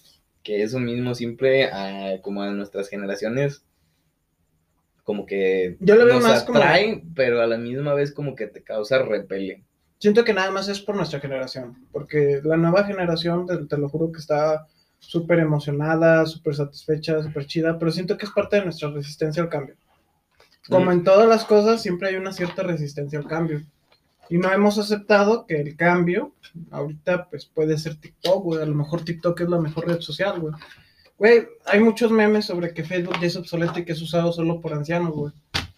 [0.43, 3.63] que eso mismo simple a, como a nuestras generaciones
[5.05, 8.35] como que Yo lo veo nos más como- atrae, pero a la misma vez como
[8.35, 9.65] que te causa repele.
[9.99, 13.89] Siento que nada más es por nuestra generación, porque la nueva generación, te, te lo
[13.89, 14.67] juro que está
[14.99, 19.49] súper emocionada, súper satisfecha, súper chida, pero siento que es parte de nuestra resistencia al
[19.49, 19.77] cambio.
[20.69, 23.63] Como en todas las cosas, siempre hay una cierta resistencia al cambio.
[24.29, 26.35] Y no hemos aceptado que el cambio,
[26.71, 28.63] ahorita, pues puede ser TikTok, güey.
[28.63, 30.53] A lo mejor TikTok es la mejor red social, güey.
[31.17, 34.61] Güey, hay muchos memes sobre que Facebook ya es obsoleto y que es usado solo
[34.61, 35.33] por ancianos, güey.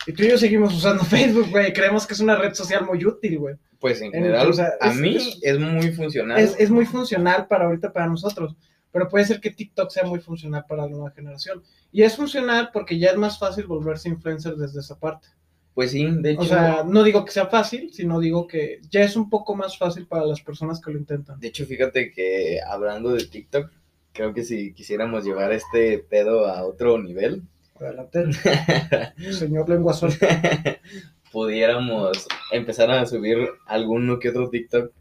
[0.06, 1.72] Y tú y yo seguimos usando Facebook, güey.
[1.72, 3.54] Creemos que es una red social muy útil, güey.
[3.78, 6.38] Pues en En- general, o sea, a es- mí es- es muy funcional.
[6.40, 8.56] Es, es muy funcional para ahorita, para nosotros.
[8.92, 11.62] Pero puede ser que TikTok sea muy funcional para la nueva generación.
[11.92, 15.28] Y es funcional porque ya es más fácil volverse influencer desde esa parte.
[15.74, 19.02] Pues sí, de hecho, O sea, no digo que sea fácil, sino digo que ya
[19.02, 21.38] es un poco más fácil para las personas que lo intentan.
[21.38, 23.70] de hecho, fíjate que hablando de TikTok,
[24.12, 27.44] creo que si quisiéramos llevar este pedo a otro nivel,
[27.80, 28.24] Adelante,
[29.32, 29.94] señor lengua
[31.32, 34.92] pudiéramos empezar a subir alguno que otro TikTok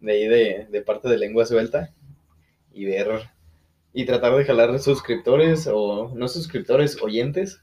[0.00, 1.92] de ahí de, de parte de lengua suelta
[2.72, 3.28] y ver
[3.92, 7.60] y tratar de jalar suscriptores o no suscriptores, oyentes.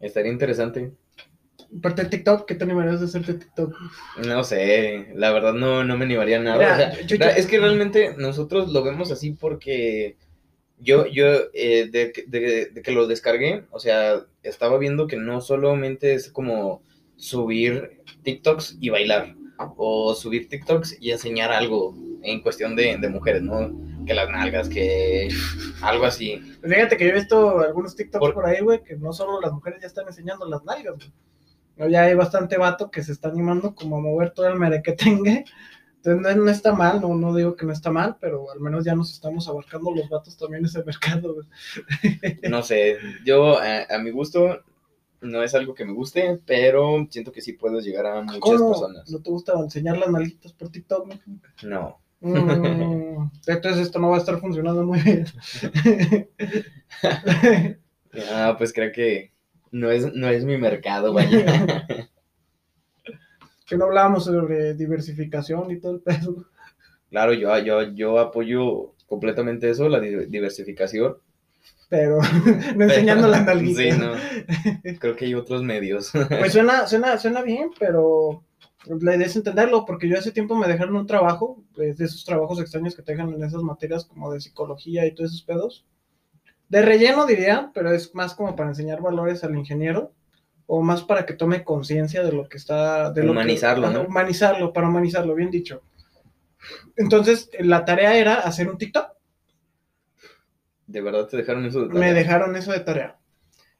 [0.00, 0.92] Estaría interesante.
[1.78, 3.74] Aparte de TikTok, ¿qué te animarías de hacerte TikTok?
[4.26, 6.58] No sé, la verdad no, no me animaría nada.
[6.58, 10.16] Mira, o sea, yo- yo- ra- es que realmente nosotros lo vemos así porque
[10.78, 15.16] yo, yo eh, de, que- de- de que lo descargué, o sea, estaba viendo que
[15.16, 16.82] no solamente es como
[17.16, 19.34] subir TikToks y bailar,
[19.76, 23.72] o subir TikToks y enseñar algo en cuestión de, de mujeres, ¿no?
[24.06, 25.28] Que las nalgas, que
[25.82, 26.38] algo así.
[26.62, 29.52] Fíjate que yo he visto algunos TikToks Por- por, ahí, güey, que no solo las
[29.52, 31.12] mujeres ya están enseñando las nalgas, güey.
[31.76, 35.44] No, Ya hay bastante vato que se está animando como a mover todo el merequetengue.
[36.04, 38.84] Entonces no, no está mal, no, no digo que no está mal, pero al menos
[38.84, 41.46] ya nos estamos abarcando los vatos también ese mercado, güey.
[42.50, 44.62] No sé, yo a, a mi gusto
[45.20, 48.70] no es algo que me guste, pero siento que sí puedo llegar a muchas ¿Cómo?
[48.72, 49.08] personas.
[49.08, 51.22] ¿No te gusta enseñar las nalguitas por TikTok, mijo?
[51.62, 52.01] No.
[52.22, 55.26] Mm, entonces esto no va a estar funcionando muy bien.
[58.30, 59.32] Ah, pues creo que
[59.70, 61.86] no es, no es mi mercado, vaya.
[63.66, 66.44] que no hablábamos sobre diversificación y todo el pedo.
[67.08, 71.16] Claro, yo, yo, yo apoyo completamente eso, la di- diversificación.
[71.88, 72.20] Pero
[72.76, 73.32] no enseñando.
[73.74, 74.12] Sí, no.
[74.98, 76.10] Creo que hay otros medios.
[76.28, 78.44] Pues suena, suena, suena bien, pero
[78.86, 82.24] la idea es entenderlo, porque yo hace tiempo me dejaron un trabajo, pues, de esos
[82.24, 85.86] trabajos extraños que te dejan en esas materias como de psicología y todos esos pedos.
[86.68, 90.12] De relleno diría, pero es más como para enseñar valores al ingeniero,
[90.66, 93.10] o más para que tome conciencia de lo que está...
[93.12, 94.02] De lo que- Humanizarlo, ¿no?
[94.02, 95.82] Humanizarlo, para humanizarlo, bien dicho.
[96.96, 99.08] Entonces, la tarea era hacer un TikTok.
[100.86, 101.80] ¿De verdad te dejaron eso?
[101.82, 102.14] de Me tarea?
[102.14, 103.18] dejaron eso de tarea.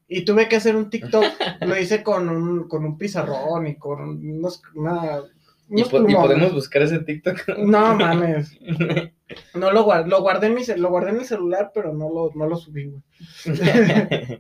[0.09, 1.25] Y tuve que hacer un TikTok.
[1.61, 5.23] Lo hice con un, con un pizarrón y con unos, una,
[5.69, 7.57] ¿Y, unos y podemos buscar ese TikTok?
[7.59, 8.59] No mames.
[9.55, 12.31] No lo guardé, lo guardé en mi, lo guardé en mi celular, pero no lo,
[12.35, 13.03] no lo subí, güey.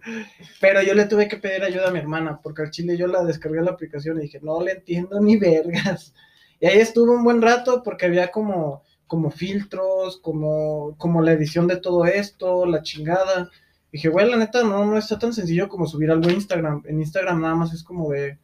[0.60, 3.24] Pero yo le tuve que pedir ayuda a mi hermana, porque al chile yo la
[3.24, 6.14] descargué la aplicación y dije, no le entiendo ni vergas.
[6.60, 11.66] Y ahí estuve un buen rato porque había como, como filtros, como, como la edición
[11.66, 13.50] de todo esto, la chingada.
[13.92, 16.82] Dije, güey, la neta no, no está tan sencillo como subir algo a Instagram.
[16.86, 18.38] En Instagram nada más es como de,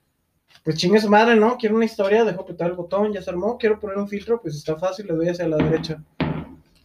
[0.63, 1.57] pues chingue su madre, ¿no?
[1.57, 3.57] Quiero una historia, dejo apretar el botón, ya se armó.
[3.57, 6.03] Quiero poner un filtro, pues está fácil, le doy hacia la derecha.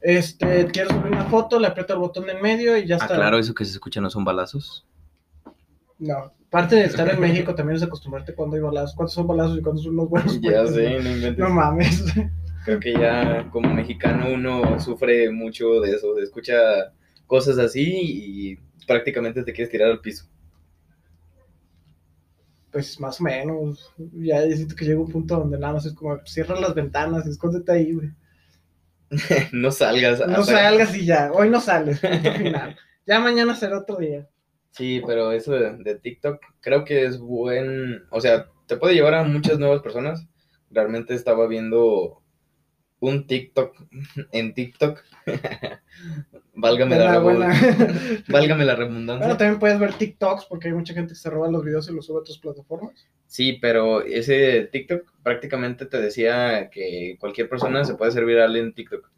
[0.01, 2.99] Este, quiero subir una foto, le aprieto el botón de en medio y ya Ah,
[3.03, 3.15] está.
[3.15, 4.85] claro, eso que se escucha no son balazos.
[5.99, 9.57] No, parte de estar en México también es acostumbrarte cuando hay balazos, cuántos son balazos
[9.57, 10.33] y cuántos son los buenos.
[10.41, 11.03] Ya puestos, sé, ¿no?
[11.03, 11.37] no inventes.
[11.37, 12.03] No mames.
[12.65, 16.53] Creo que ya como mexicano uno sufre mucho de eso, de escucha
[17.27, 20.25] cosas así y prácticamente te quieres tirar al piso.
[22.71, 23.91] Pues más o menos.
[24.13, 27.71] Ya siento que llega un punto donde nada más es como cierra las ventanas, escóndete
[27.71, 28.09] ahí, güey.
[29.51, 30.19] no salgas.
[30.27, 31.31] No hasta- salgas y ya.
[31.31, 31.99] Hoy no sales.
[32.37, 32.75] final.
[33.05, 34.27] Ya mañana será otro día.
[34.71, 39.13] Sí, pero eso de, de TikTok creo que es buen, o sea, te puede llevar
[39.13, 40.25] a muchas nuevas personas.
[40.71, 42.22] Realmente estaba viendo
[43.03, 43.75] un TikTok
[44.31, 45.03] en TikTok.
[46.55, 47.53] Válgame la, buena.
[48.29, 49.37] Válgame la Bueno, redundancia.
[49.37, 52.05] también puedes ver TikToks porque hay mucha gente que se roba los videos y los
[52.05, 53.07] sube a otras plataformas.
[53.27, 58.73] Sí, pero ese TikTok prácticamente te decía que cualquier persona se puede hacer viral en
[58.73, 59.09] TikTok.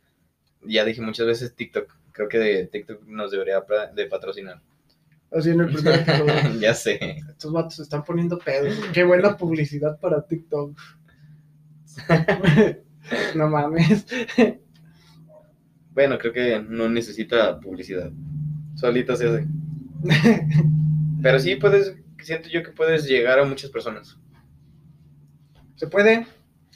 [0.63, 1.95] Ya dije muchas veces TikTok.
[2.11, 3.63] Creo que de TikTok nos debería
[3.93, 4.61] de patrocinar.
[5.31, 6.33] Así en el primer episodio.
[6.59, 7.17] ya sé.
[7.29, 8.73] Estos vatos se están poniendo pedos.
[8.93, 10.75] Qué buena publicidad para TikTok.
[13.35, 14.05] no mames.
[15.91, 18.11] Bueno, creo que no necesita publicidad.
[18.75, 19.47] Solita se hace.
[21.21, 24.17] Pero sí puedes, siento yo que puedes llegar a muchas personas.
[25.75, 26.27] ¿Se puede?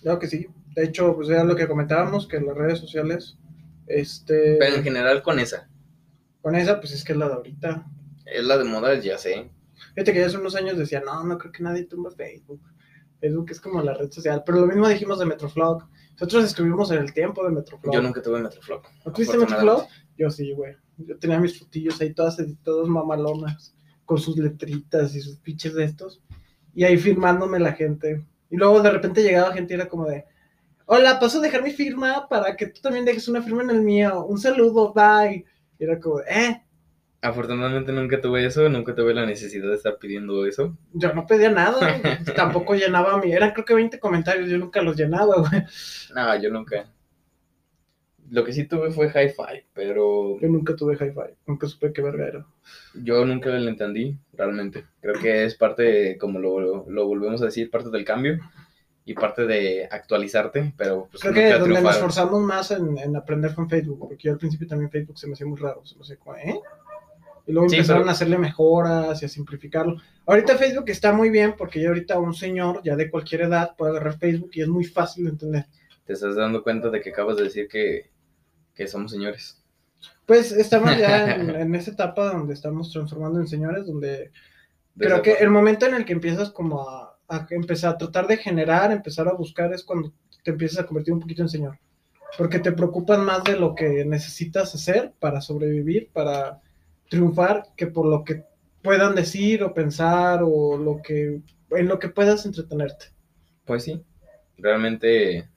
[0.02, 0.48] Claro que sí.
[0.76, 3.38] De hecho, pues era lo que comentábamos, que las redes sociales,
[3.88, 5.68] este, Pero en general con esa.
[6.42, 7.86] con esa, pues es que es la de ahorita.
[8.26, 9.50] Es la de moda, ya sé.
[9.96, 12.62] Fíjate que ya hace unos años decía, no, no creo que nadie tumba Facebook.
[13.20, 14.44] Facebook es como la red social.
[14.46, 15.90] Pero lo mismo dijimos de Metroflog.
[16.20, 17.94] Nosotros estuvimos en el tiempo de Metroflog.
[17.94, 18.82] Yo nunca tuve Metroflog.
[19.06, 19.88] ¿No tuviste Metroflog?
[20.18, 20.76] Yo sí, güey.
[20.98, 25.86] Yo tenía mis fotillos ahí todas editadas mamalonas, con sus letritas y sus pinches de
[25.86, 26.22] estos.
[26.74, 28.26] Y ahí firmándome la gente.
[28.50, 30.26] Y luego de repente llegaba gente y era como de,
[30.88, 33.82] hola, paso a dejar mi firma para que tú también dejes una firma en el
[33.82, 34.26] mío.
[34.26, 35.46] Un saludo, bye.
[35.78, 36.64] Y era como, eh,
[37.22, 40.78] Afortunadamente nunca tuve eso, nunca tuve la necesidad de estar pidiendo eso.
[40.94, 41.80] yo no pedía nada.
[42.36, 45.64] Tampoco llenaba mi, eran creo que 20 comentarios, yo nunca los llenaba, güey.
[46.16, 46.90] No, yo nunca.
[48.30, 52.28] Lo que sí tuve fue hi-fi, pero Yo nunca tuve hi-fi, nunca supe qué verga
[52.28, 52.46] era.
[52.94, 54.86] yo nunca lo entendí realmente.
[55.02, 58.40] Creo que es parte, como lo, lo volvemos a decir, parte del cambio
[59.04, 63.52] y parte de actualizarte, pero pues Creo que donde nos esforzamos más en, en aprender
[63.52, 65.96] fue en Facebook, porque yo al principio también Facebook se me hacía muy raro, se
[65.96, 66.60] me hacía como, ¿eh?
[67.50, 69.97] Y luego Sí, empezaron pero- a hacerle mejoras y a simplificarlo.
[70.28, 73.91] Ahorita Facebook está muy bien porque ya ahorita un señor ya de cualquier edad puede
[73.93, 75.66] agarrar Facebook y es muy fácil de entender.
[76.06, 78.12] Te estás dando cuenta de que acabas de decir que,
[78.76, 79.64] que somos señores.
[80.28, 84.32] Pues estamos ya en, en esa etapa donde estamos transformando en señores, donde
[84.93, 88.28] De creo que el momento en el que empiezas como a, a empezar a tratar
[88.28, 91.80] de generar, empezar a buscar, es cuando te empiezas a convertir un poquito en señor.
[92.38, 96.62] Porque te preocupas más de lo que necesitas hacer para sobrevivir, para
[97.10, 98.45] triunfar, que por lo que
[98.82, 101.41] puedan decir o pensar o lo que
[101.72, 103.07] en lo que puedas entretenerte.
[103.66, 104.01] Pues sí,
[104.57, 105.49] realmente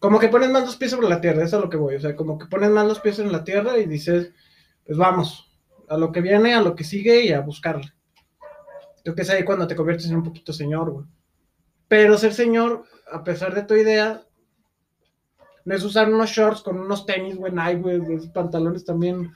[0.00, 1.96] Como que pones más los pies sobre la tierra, eso es a lo que voy.
[1.96, 4.32] O sea, como que pones más los pies en la tierra y dices,
[4.84, 5.46] pues vamos,
[5.88, 7.92] a lo que viene, a lo que sigue y a buscarle.
[9.02, 11.06] Creo que es ahí cuando te conviertes en un poquito señor, güey.
[11.88, 14.22] Pero ser señor, a pesar de tu idea,
[15.64, 19.32] no es usar unos shorts con unos tenis, güey, Nike, güey, pantalones también,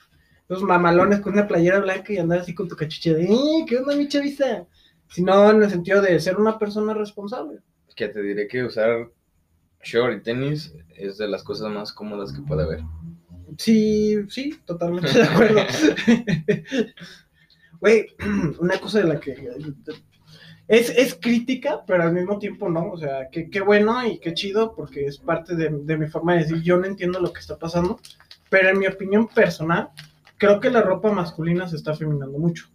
[0.51, 3.77] los mamalones con una playera blanca y andar así con tu cachucha de, "Eh, ¿qué
[3.77, 4.65] onda, mi chavista?
[5.07, 7.59] Sino en el sentido de ser una persona responsable.
[7.95, 9.09] que te diré que usar
[9.83, 12.79] short y tenis es de las cosas más cómodas que puede haber.
[13.57, 15.59] Sí, sí, totalmente de acuerdo.
[17.79, 18.07] Güey,
[18.59, 19.31] una cosa de la que
[20.67, 22.91] es, es crítica, pero al mismo tiempo no.
[22.91, 26.33] O sea, que- qué bueno y qué chido, porque es parte de, de mi forma
[26.33, 27.99] de decir, yo no entiendo lo que está pasando,
[28.49, 29.89] pero en mi opinión personal,
[30.41, 32.65] creo que la ropa masculina se está feminando mucho.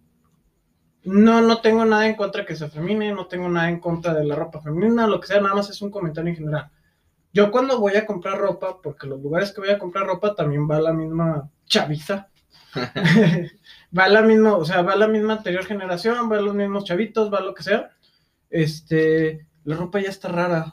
[1.03, 4.25] No, no tengo nada en contra que se afemine, no tengo nada en contra de
[4.25, 6.71] la ropa femenina, lo que sea, nada más es un comentario en general.
[7.33, 10.71] Yo cuando voy a comprar ropa, porque los lugares que voy a comprar ropa también
[10.71, 12.29] va la misma chaviza.
[13.99, 17.41] va la misma, o sea, va la misma anterior generación, va los mismos chavitos, va
[17.41, 17.91] lo que sea.
[18.49, 20.73] Este, la ropa ya está rara.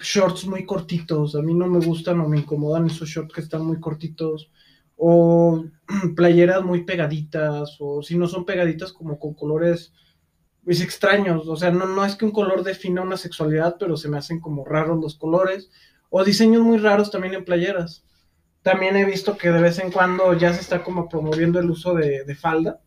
[0.00, 3.66] Shorts muy cortitos, a mí no me gustan o me incomodan esos shorts que están
[3.66, 4.50] muy cortitos.
[4.98, 5.64] O
[6.16, 9.94] playeras muy pegaditas, o si no son pegaditas como con colores
[10.64, 14.10] pues extraños, o sea, no, no es que un color defina una sexualidad, pero se
[14.10, 15.70] me hacen como raros los colores,
[16.10, 18.04] o diseños muy raros también en playeras.
[18.62, 21.94] También he visto que de vez en cuando ya se está como promoviendo el uso
[21.94, 22.82] de, de falda.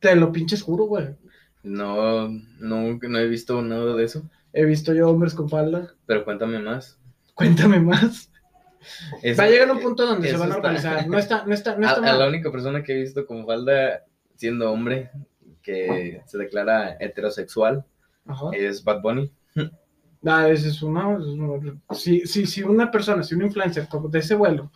[0.00, 1.14] Te lo pinches juro, güey.
[1.62, 5.94] No, no, no he visto nada de eso, He visto yo hombres con falda.
[6.06, 6.98] pero cuéntame más.
[7.34, 8.30] Cuéntame más.
[9.22, 11.06] Es- Va a llegar un punto donde se van a organizar.
[11.08, 12.28] No está, no está, no a, está a la mal.
[12.28, 14.04] única persona que he visto con falda
[14.36, 15.10] siendo hombre
[15.62, 17.84] que se declara heterosexual
[18.26, 18.46] Ajá.
[18.52, 19.32] es Bad Bunny.
[20.26, 21.18] Ah, ese es uno.
[21.18, 21.80] ese es uno.
[21.90, 24.72] Si, si, si una persona, si un influencer como de ese vuelo,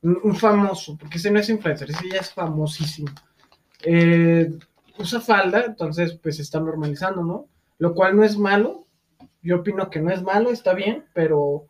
[0.00, 3.10] un, un famoso, porque ese no es influencer, ese ya es famosísimo,
[3.84, 4.50] eh,
[4.98, 7.48] usa falda, entonces pues se está normalizando, ¿no?
[7.76, 8.86] Lo cual no es malo.
[9.42, 11.66] Yo opino que no es malo, está bien, pero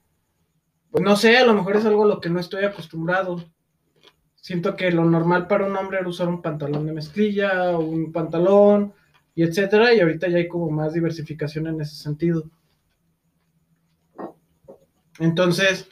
[0.91, 3.45] Pues no sé, a lo mejor es algo a lo que no estoy acostumbrado.
[4.34, 8.95] Siento que lo normal para un hombre era usar un pantalón de mezclilla, un pantalón,
[9.34, 12.51] y etcétera, y ahorita ya hay como más diversificación en ese sentido.
[15.18, 15.89] Entonces,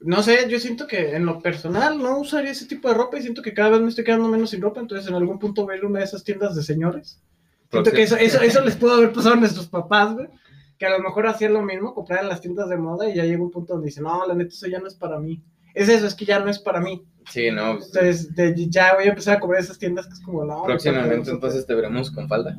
[0.00, 3.22] no sé, yo siento que en lo personal no usaría ese tipo de ropa y
[3.22, 5.74] siento que cada vez me estoy quedando menos sin ropa, entonces en algún punto voy
[5.74, 7.20] a ir a una de esas tiendas de señores.
[7.70, 10.28] Siento que eso, eso, eso les pudo haber pasado a nuestros papás, güey.
[10.80, 13.24] Que a lo mejor hacían lo mismo, comprar en las tiendas de moda y ya
[13.24, 15.42] llega un punto donde dicen, no, la neta, eso ya no es para mí.
[15.74, 17.04] Es eso, es que ya no es para mí.
[17.28, 17.72] Sí, no.
[17.72, 20.64] Entonces, de- ya voy a empezar a comprar esas tiendas que es como, no.
[20.64, 22.56] Próximamente entonces te veremos con falda.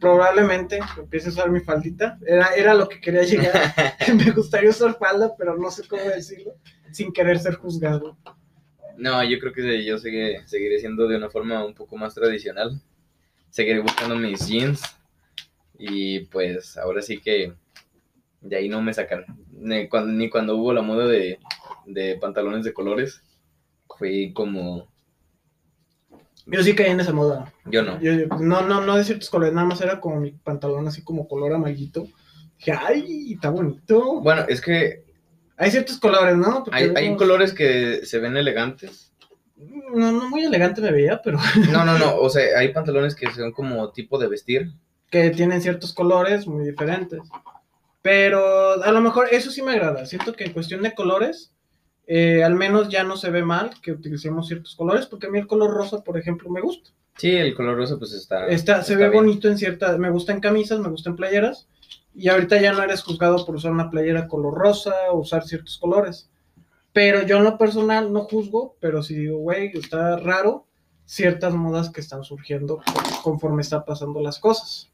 [0.00, 2.18] Probablemente empiece a usar mi faldita.
[2.26, 3.52] Era, era lo que quería llegar.
[4.16, 6.54] Me gustaría usar falda, pero no sé cómo decirlo,
[6.90, 8.18] sin querer ser juzgado.
[8.96, 12.82] No, yo creo que yo seguiré, seguiré siendo de una forma un poco más tradicional.
[13.48, 14.82] Seguiré buscando mis jeans.
[15.82, 17.54] Y pues ahora sí que
[18.42, 19.24] de ahí no me sacan.
[19.52, 21.38] Ni cuando, ni cuando hubo la moda de,
[21.86, 23.22] de pantalones de colores.
[23.98, 24.88] Fui como...
[26.46, 27.52] Yo sí caí en esa moda.
[27.66, 28.00] Yo no.
[28.00, 31.02] Yo- yo- no, no, no de ciertos colores, nada más era como mi pantalón así
[31.02, 32.06] como color amarillito.
[32.58, 34.20] Dije, ay, está bonito.
[34.20, 35.04] Bueno, es que
[35.56, 36.64] Hay ciertos colores, ¿no?
[36.64, 39.12] Porque hay, hay colores que se ven elegantes.
[39.56, 41.38] No, no muy elegante me veía, pero
[41.70, 42.16] No, no, no.
[42.16, 44.72] O sea, hay pantalones que son como tipo de vestir.
[45.10, 47.20] Que tienen ciertos colores muy diferentes.
[48.02, 50.06] Pero a lo mejor eso sí me agrada.
[50.06, 51.52] Siento que en cuestión de colores,
[52.06, 55.38] eh, al menos ya no se ve mal que utilicemos ciertos colores, porque a mí
[55.38, 56.90] el color rosa, por ejemplo, me gusta.
[57.16, 58.46] Sí, el color rosa pues está...
[58.46, 59.24] Está, se está ve bien.
[59.24, 61.68] bonito en ciertas, me gusta en camisas, me gusta en playeras,
[62.14, 65.76] y ahorita ya no eres juzgado por usar una playera color rosa o usar ciertos
[65.76, 66.30] colores.
[66.92, 70.66] Pero yo en lo personal no juzgo, pero si digo, güey, está raro
[71.04, 72.80] ciertas modas que están surgiendo
[73.22, 74.89] conforme están pasando las cosas.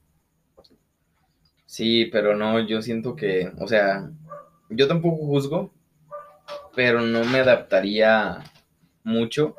[1.77, 4.11] Sí, pero no, yo siento que, o sea,
[4.71, 5.75] yo tampoco juzgo,
[6.75, 8.43] pero no me adaptaría
[9.05, 9.55] mucho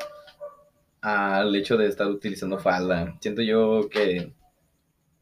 [1.00, 3.16] al hecho de estar utilizando falda.
[3.20, 4.34] Siento yo que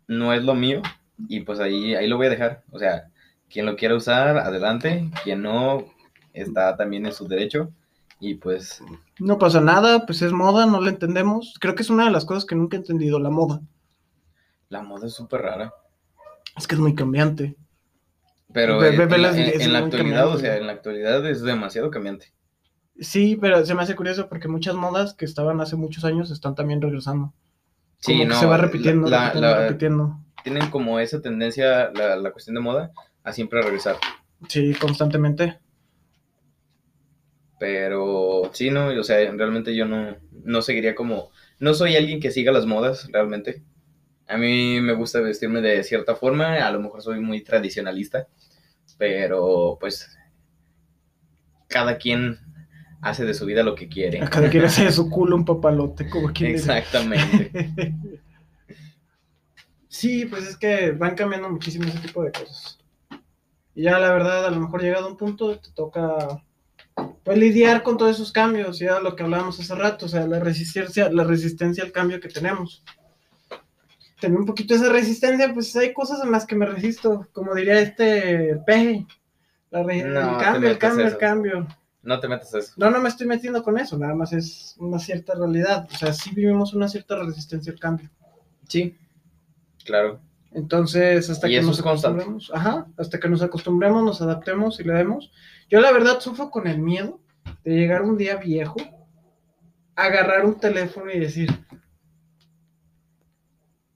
[0.08, 0.82] no es lo mío
[1.28, 2.64] y pues ahí, ahí lo voy a dejar.
[2.72, 3.12] O sea,
[3.50, 5.84] quien lo quiera usar, adelante, quien no,
[6.32, 7.74] está también en su derecho
[8.22, 8.82] y pues
[9.20, 11.56] No pasa nada, pues es moda, no la entendemos.
[11.60, 13.60] Creo que es una de las cosas que nunca he entendido, la moda.
[14.70, 15.74] la moda es súper rara.
[16.58, 17.56] Es que es muy cambiante.
[18.54, 20.38] Pero Ve- en, ve- ve en la, las- en- es en la muy actualidad, cambiante.
[20.38, 22.34] o sea, en la actualidad es demasiado cambiante.
[23.00, 26.56] Sí, pero se me hace curioso porque muchas modas que estaban hace muchos años están
[26.56, 27.34] también regresando.
[28.00, 30.20] Sí, Como que no, se va repitiendo, la- repitiendo, la- repitiendo.
[30.44, 32.92] tienen como esa tendencia, la, la cuestión de moda,
[33.24, 33.98] a siempre regresar.
[34.48, 35.60] Sí, constantemente.
[37.60, 42.32] Pero sí, no, o sea, realmente yo no, no seguiría como, no soy alguien que
[42.32, 43.64] siga las modas, realmente.
[44.28, 48.28] A mí me gusta vestirme de cierta forma, a lo mejor soy muy tradicionalista,
[48.98, 50.18] pero pues
[51.68, 52.40] cada quien
[53.02, 54.22] hace de su vida lo que quiere.
[54.22, 56.52] A cada quien hace de su culo un papalote, como quien.
[56.52, 57.94] Exactamente.
[59.88, 62.78] Sí, pues es que van cambiando muchísimo ese tipo de cosas.
[63.74, 66.44] Y ya la verdad, a lo mejor llegado a un punto te toca
[67.24, 70.42] pues lidiar con todos esos cambios, ya lo que hablábamos hace rato, o sea, la
[70.42, 72.84] resistencia, la resistencia al cambio que tenemos.
[74.20, 77.80] Tener un poquito esa resistencia, pues hay cosas en las que me resisto, como diría
[77.80, 79.06] este peje.
[79.72, 81.68] La re- No, el cambio, el cambio, el cambio.
[82.02, 82.74] No te metas a eso.
[82.78, 85.88] No, no me estoy metiendo con eso, nada más es una cierta realidad.
[85.92, 88.10] O sea, sí vivimos una cierta resistencia al cambio.
[88.68, 88.96] Sí,
[89.84, 90.20] claro.
[90.54, 95.32] Entonces, hasta que nos acostumbremos, ajá, hasta que nos acostumbremos, nos adaptemos y le demos.
[95.70, 97.20] Yo la verdad sufro con el miedo
[97.66, 98.78] de llegar un día viejo,
[99.96, 101.50] agarrar un teléfono y decir,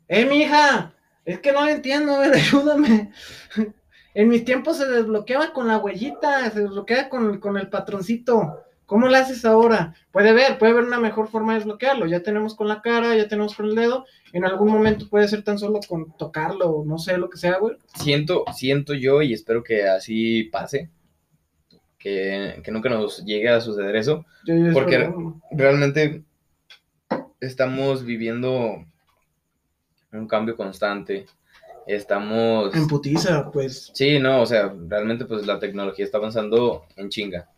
[0.09, 0.93] ¡Eh, mija!
[1.23, 3.11] Es que no lo entiendo, a ver, ayúdame.
[4.13, 8.59] En mis tiempos se desbloqueaba con la huellita, se desbloqueaba con, con el patroncito.
[8.87, 9.93] ¿Cómo lo haces ahora?
[10.11, 12.07] Puede ver, puede haber una mejor forma de desbloquearlo.
[12.07, 14.05] Ya tenemos con la cara, ya tenemos con el dedo.
[14.33, 17.77] En algún momento puede ser tan solo con tocarlo, no sé, lo que sea, güey.
[17.93, 20.89] Siento, siento yo y espero que así pase,
[21.99, 24.25] que, que nunca nos llegue a suceder eso.
[24.45, 25.13] Yo- yo Porque-
[25.51, 26.23] Realmente
[27.39, 28.85] estamos viviendo
[30.11, 31.25] un cambio constante.
[31.87, 32.73] Estamos...
[32.75, 33.91] En putiza, pues.
[33.93, 37.49] Sí, no, o sea, realmente pues la tecnología está avanzando en chinga.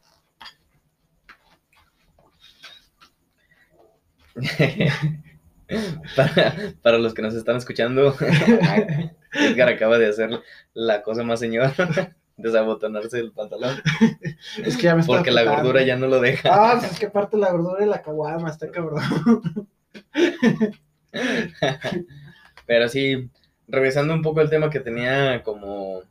[6.16, 8.16] para, para los que nos están escuchando,
[9.34, 10.30] Edgar acaba de hacer
[10.74, 11.74] la cosa más señor,
[12.38, 13.82] desabotonarse el pantalón,
[14.64, 15.64] Es que ya me está porque la apretando.
[15.64, 16.50] gordura ya no lo deja.
[16.52, 19.02] Ah, pues es que aparte la gordura y la caguama, está cabrón.
[22.72, 23.30] Pero sí,
[23.68, 26.04] regresando un poco al tema que tenía como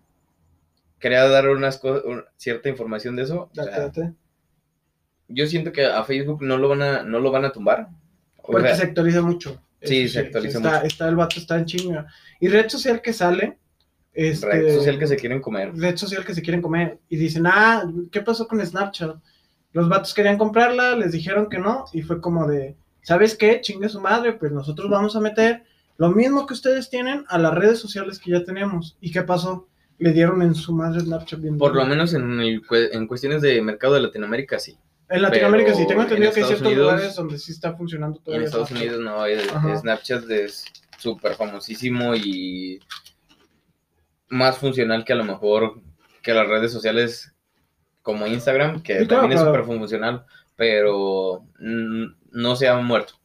[0.98, 2.02] quería dar unas cosas,
[2.36, 3.44] cierta información de eso.
[3.44, 4.12] o Date, sea, date.
[5.26, 7.88] yo siento que a Facebook no lo van a, no lo van a tumbar.
[8.36, 9.58] O Porque sea, se actualiza mucho.
[9.80, 10.86] Sí, se actualiza está, mucho.
[10.86, 12.06] Está, el vato está en chinga.
[12.40, 13.56] Y red social que sale.
[14.12, 15.74] Este, red social que se quieren comer.
[15.74, 16.98] red social que se quieren comer.
[17.08, 19.16] Y dicen, ah, ¿qué pasó con Snapchat?
[19.72, 21.86] Los vatos querían comprarla, les dijeron que no.
[21.94, 23.62] Y fue como de, ¿sabes qué?
[23.62, 25.69] Chingue su madre, pues nosotros vamos a meter
[26.00, 28.96] lo mismo que ustedes tienen a las redes sociales que ya tenemos.
[29.02, 29.68] ¿Y qué pasó?
[29.98, 33.60] Le dieron en su madre Snapchat bien Por lo menos en, el en cuestiones de
[33.60, 34.78] mercado de Latinoamérica, sí.
[35.10, 38.16] En Latinoamérica sí, tengo en entendido que hay ciertos Unidos- lugares donde sí está funcionando
[38.16, 38.46] Y en todavía.
[38.46, 38.94] Estados Snapchat.
[38.94, 39.76] Unidos no, Ajá.
[39.76, 40.64] Snapchat es
[40.96, 42.80] súper famosísimo y
[44.30, 45.82] más funcional que a lo mejor
[46.22, 47.34] que las redes sociales
[48.00, 49.54] como Instagram, que claro, también es claro.
[49.62, 50.24] súper funcional,
[50.56, 53.19] pero no se ha muerto.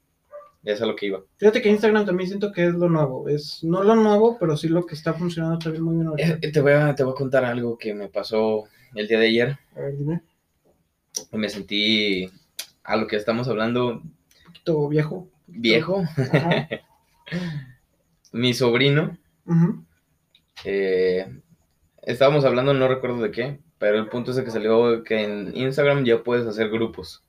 [0.65, 1.23] Es a lo que iba.
[1.37, 3.29] Fíjate que Instagram también siento que es lo nuevo.
[3.29, 6.39] Es no lo nuevo, pero sí lo que está funcionando también muy bien ahorita.
[6.41, 8.63] Eh, te, voy a, te voy a contar algo que me pasó
[8.95, 9.59] el día de ayer.
[9.75, 10.21] A ver, dime.
[11.31, 12.29] Me sentí
[12.83, 14.13] a lo que estamos hablando Un
[14.47, 15.29] poquito viejo.
[15.47, 16.03] viejo.
[16.17, 16.67] Ajá.
[18.31, 19.17] Mi sobrino.
[20.63, 21.25] Eh,
[22.01, 25.55] estábamos hablando, no recuerdo de qué, pero el punto es de que salió que en
[25.55, 27.23] Instagram ya puedes hacer grupos.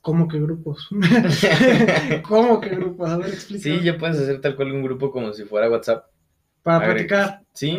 [0.00, 0.88] ¿Cómo que grupos?
[2.28, 3.08] ¿Cómo que grupos?
[3.10, 3.62] A ver, explica.
[3.62, 6.06] Sí, ya puedes hacer tal cual un grupo como si fuera WhatsApp.
[6.62, 7.42] Para Agre- platicar.
[7.52, 7.78] Sí,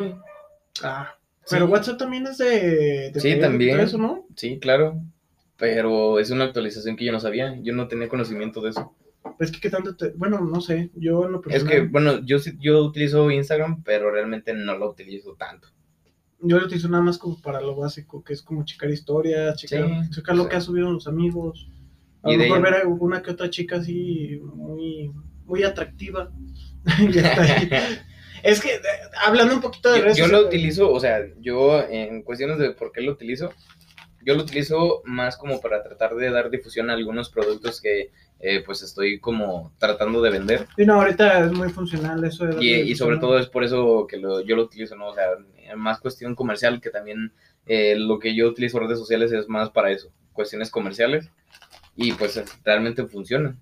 [0.83, 1.15] Ah.
[1.49, 1.71] Pero Sí.
[1.71, 3.11] WhatsApp también es de.
[3.11, 3.79] de Sí, también.
[3.79, 4.25] eso, ¿no?
[4.35, 5.01] sí, claro.
[5.57, 7.57] Pero es una actualización que yo no sabía.
[7.61, 8.95] Yo no tenía conocimiento de eso.
[9.39, 10.09] Es que qué tanto te.
[10.11, 10.91] Bueno, no sé.
[10.95, 14.89] Yo en lo Es que, bueno, yo sí- yo utilizo Instagram, pero realmente no lo
[14.89, 15.67] utilizo tanto.
[16.39, 19.87] Yo lo utilizo nada más como para lo básico, que es como checar historias, checar,
[19.87, 21.67] Sí, checar lo que ha subido los amigos.
[22.23, 25.11] A Y lo mejor ver a una que otra chica así muy,
[25.45, 26.31] muy atractiva.
[26.99, 27.69] y hasta ahí.
[28.43, 28.79] Es que, eh,
[29.23, 32.71] hablando un poquito de Yo, redes yo lo utilizo, o sea, yo en cuestiones de
[32.71, 33.53] por qué lo utilizo,
[34.25, 38.09] yo lo utilizo más como para tratar de dar difusión a algunos productos que
[38.39, 40.65] eh, pues estoy como tratando de vender.
[40.75, 44.07] Sí, no, ahorita es muy funcional eso de Y, y sobre todo es por eso
[44.07, 45.09] que lo- yo lo utilizo, ¿no?
[45.09, 45.27] O sea,
[45.75, 47.33] más cuestión comercial que también
[47.67, 51.29] eh, lo que yo utilizo redes sociales es más para eso, cuestiones comerciales.
[51.95, 53.55] Y pues realmente funciona.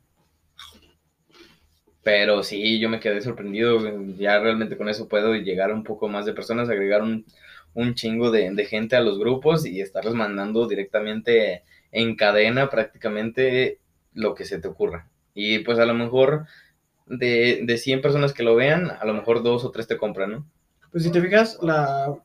[2.03, 3.79] Pero sí, yo me quedé sorprendido.
[4.17, 7.25] Ya realmente con eso puedo llegar a un poco más de personas, agregar un,
[7.73, 13.79] un chingo de, de gente a los grupos y estarles mandando directamente en cadena prácticamente
[14.13, 15.07] lo que se te ocurra.
[15.33, 16.45] Y pues a lo mejor
[17.05, 20.31] de, de 100 personas que lo vean, a lo mejor dos o tres te compran,
[20.31, 20.45] ¿no?
[20.91, 22.15] Pues si te fijas, la,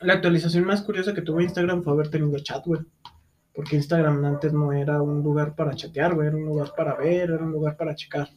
[0.00, 2.82] la actualización más curiosa que tuvo Instagram fue haber tenido chat, güey.
[3.54, 6.26] Porque Instagram antes no era un lugar para chatear, güey.
[6.28, 8.28] Era un lugar para ver, era un lugar para checar.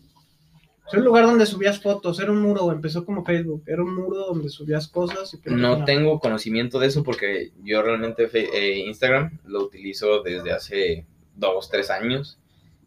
[0.89, 3.63] Era un lugar donde subías fotos, era un muro, empezó como Facebook.
[3.65, 7.81] Era un muro donde subías cosas y punto No tengo conocimiento de eso porque yo
[7.81, 11.05] realmente eh, Instagram lo utilizo desde hace
[11.35, 12.39] dos, tres años.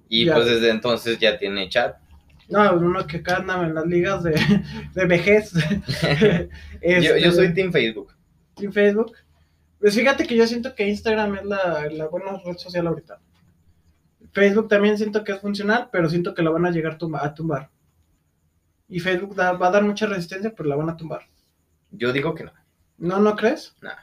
[0.09, 0.35] Y Ya.
[0.35, 1.97] pues desde entonces ya tiene chat.
[2.49, 4.35] No, uno que acá anda en las ligas de,
[4.95, 5.53] de vejez.
[6.03, 6.49] Yo,
[6.81, 8.13] Este, yo soy Team Facebook.
[8.57, 9.13] en Facebook.
[9.81, 13.19] Pues fíjate que yo siento que Instagram es la, la buena red social ahorita.
[14.33, 17.35] Facebook también siento que es funcional, pero siento que la van a llegar tumba- a
[17.35, 17.71] tumbar.
[18.89, 21.23] Y Facebook da- va a dar mucha resistencia, pero la van a tumbar.
[21.91, 22.53] Yo digo que no.
[22.99, 23.75] ¿No, no crees?
[23.81, 23.95] Nah.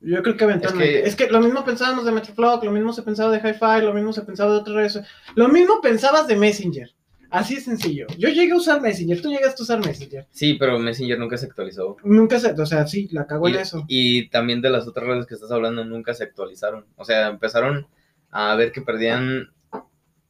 [0.00, 1.06] Yo creo que eventualmente.
[1.06, 3.92] Es que- que, lo mismo pensábamos de Metroflog, lo mismo se pensaba de Hi-Fi, lo
[3.94, 5.00] mismo se pensaba de otras redes.
[5.34, 6.90] Lo mismo pensabas de Messenger.
[7.36, 8.06] Así es sencillo.
[8.18, 10.26] Yo llegué a usar Messenger, tú llegaste a usar Messenger.
[10.30, 11.96] Sí, pero Messenger nunca se actualizó.
[12.02, 13.84] Nunca se, o sea, sí, la cagó Y, en eso.
[13.88, 16.86] y también de las otras redes que estás hablando nunca se actualizaron.
[16.96, 17.86] O sea, empezaron
[18.30, 19.50] a ver que perdían...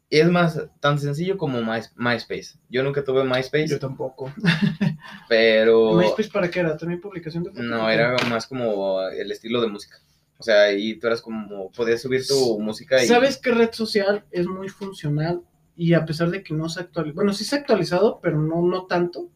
[0.09, 2.59] Es más, tan sencillo como My- MySpace.
[2.69, 4.33] Yo nunca tuve MySpace, Yo tampoco.
[5.29, 5.95] pero...
[5.95, 6.77] ¿MySpace para qué era?
[6.77, 7.65] ¿También publicación de fotos?
[7.65, 9.97] No, era más como el estilo de música.
[10.39, 13.07] O sea, y tú eras como, podías subir tu música y...
[13.07, 15.43] ¿Sabes qué red social es muy funcional?
[15.77, 18.62] Y a pesar de que no se actualizó, bueno, sí se ha actualizado, pero no,
[18.62, 19.31] no tanto.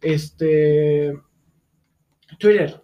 [0.00, 1.18] Este.
[2.38, 2.80] Twitter.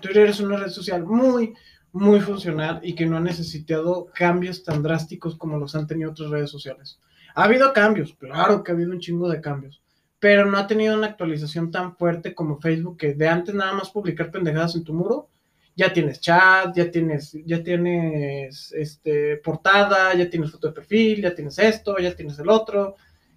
[0.00, 1.54] Twitter es una red social muy,
[1.92, 6.30] muy funcional y que no ha necesitado cambios tan drásticos como los han tenido otras
[6.30, 7.00] redes sociales.
[7.34, 9.82] Ha habido cambios, claro que ha habido un chingo de cambios,
[10.18, 13.90] pero no ha tenido una actualización tan fuerte como Facebook, que de antes nada más
[13.90, 15.30] publicar pendejadas en tu muro,
[15.76, 21.34] ya tienes chat, ya tienes, ya tienes este, portada, ya tienes foto de perfil, ya
[21.34, 22.96] tienes esto, ya tienes el otro,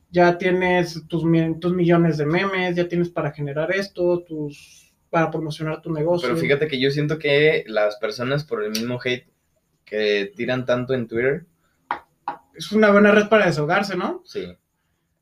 [0.09, 1.23] ya tienes tus,
[1.59, 6.29] tus millones de memes, ya tienes para generar esto, tus para promocionar tu negocio.
[6.29, 9.27] Pero fíjate que yo siento que las personas por el mismo hate
[9.85, 11.45] que tiran tanto en Twitter,
[12.55, 14.21] Es una buena red para desahogarse, ¿no?
[14.25, 14.55] sí.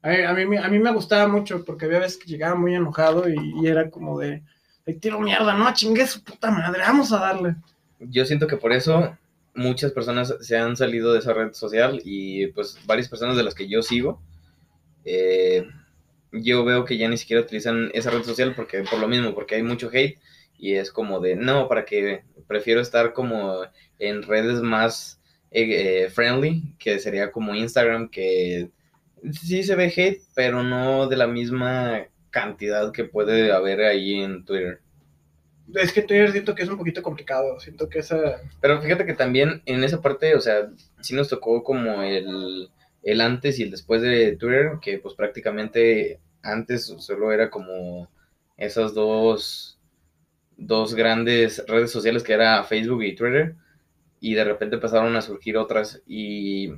[0.02, 2.56] A mí, a mí, me- a mí me gustaba mucho porque había veces que llegaba
[2.56, 4.44] muy enojado y, y era como de,
[4.88, 7.56] Le tiro mierda, no, chingue su puta madre, vamos a darle.
[8.00, 9.18] Yo siento que por eso
[9.54, 13.54] muchas personas se han salido de esa red social y pues varias personas de las
[13.54, 14.22] que yo sigo,
[15.04, 15.68] eh,
[16.32, 19.56] yo veo que ya ni siquiera utilizan esa red social porque por lo mismo, porque
[19.56, 20.20] hay mucho hate
[20.58, 23.64] y es como de, no, para que prefiero estar como
[24.00, 25.20] en redes más
[25.52, 28.70] eh, eh, friendly, que sería como Instagram, que
[29.34, 32.06] sí se ve hate, pero no de la misma
[32.38, 34.80] cantidad que puede haber ahí en Twitter.
[35.74, 38.42] Es que Twitter siento que es un poquito complicado, siento que esa...
[38.62, 40.70] Pero fíjate que también en esa parte, o sea,
[41.02, 42.70] sí nos tocó como el,
[43.02, 48.08] el antes y el después de Twitter, que pues prácticamente antes solo era como
[48.56, 49.80] esas dos,
[50.58, 53.56] dos grandes redes sociales que era Facebook y Twitter,
[54.20, 56.72] y de repente empezaron a surgir otras y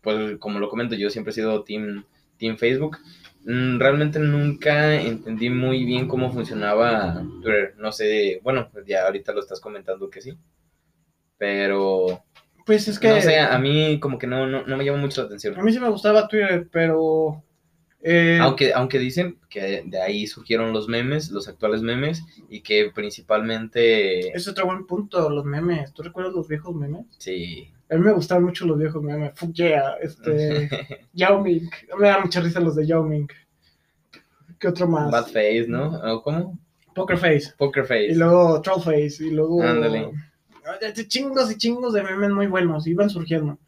[0.00, 2.04] pues como lo comento, yo siempre he sido team,
[2.38, 2.98] team Facebook.
[3.46, 7.74] Mm, realmente nunca entendí muy bien cómo funcionaba Twitter.
[7.78, 10.38] No sé, bueno, pues ya ahorita lo estás comentando que sí.
[11.36, 12.24] Pero
[12.64, 13.08] Pues es que...
[13.08, 15.58] no sé, a mí como que no, no, no me llama mucho la atención.
[15.58, 17.44] A mí sí me gustaba Twitter, pero...
[18.02, 22.90] eh, Aunque, aunque dicen que de ahí surgieron los memes, los actuales memes, y que
[22.94, 24.34] principalmente...
[24.34, 25.92] Es otro buen punto, los memes.
[25.92, 27.04] ¿Tú recuerdas los viejos memes?
[27.18, 27.73] Sí.
[27.90, 29.32] A mí me gustaban mucho los viejos memes.
[29.34, 30.68] Fuck yeah, este...
[31.12, 31.68] Yao Ming.
[31.98, 33.28] Me da mucha risa los de Yao Ming.
[34.58, 35.10] ¿Qué otro más?
[35.10, 35.88] Bad Face, ¿no?
[35.88, 36.58] ¿O ¿Cómo?
[36.94, 37.52] Poker Face.
[37.58, 38.06] Poker Face.
[38.06, 39.16] Y luego Troll Face.
[39.20, 39.62] Y luego...
[39.62, 40.10] Ándale.
[41.08, 42.86] Chingos y chingos de memes muy buenos.
[42.86, 43.58] Iban surgiendo.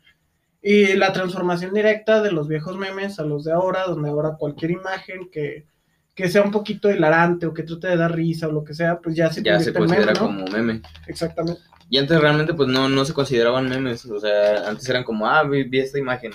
[0.63, 4.73] Y la transformación directa de los viejos memes a los de ahora, donde ahora cualquier
[4.73, 5.67] imagen que,
[6.15, 8.99] que sea un poquito hilarante o que trate de dar risa o lo que sea,
[8.99, 10.19] pues ya se ya se en meme, considera ¿no?
[10.19, 10.83] como meme.
[11.07, 11.61] Exactamente.
[11.89, 15.43] Y antes realmente pues no, no se consideraban memes, o sea, antes eran como, ah,
[15.45, 16.33] vi, vi esta imagen,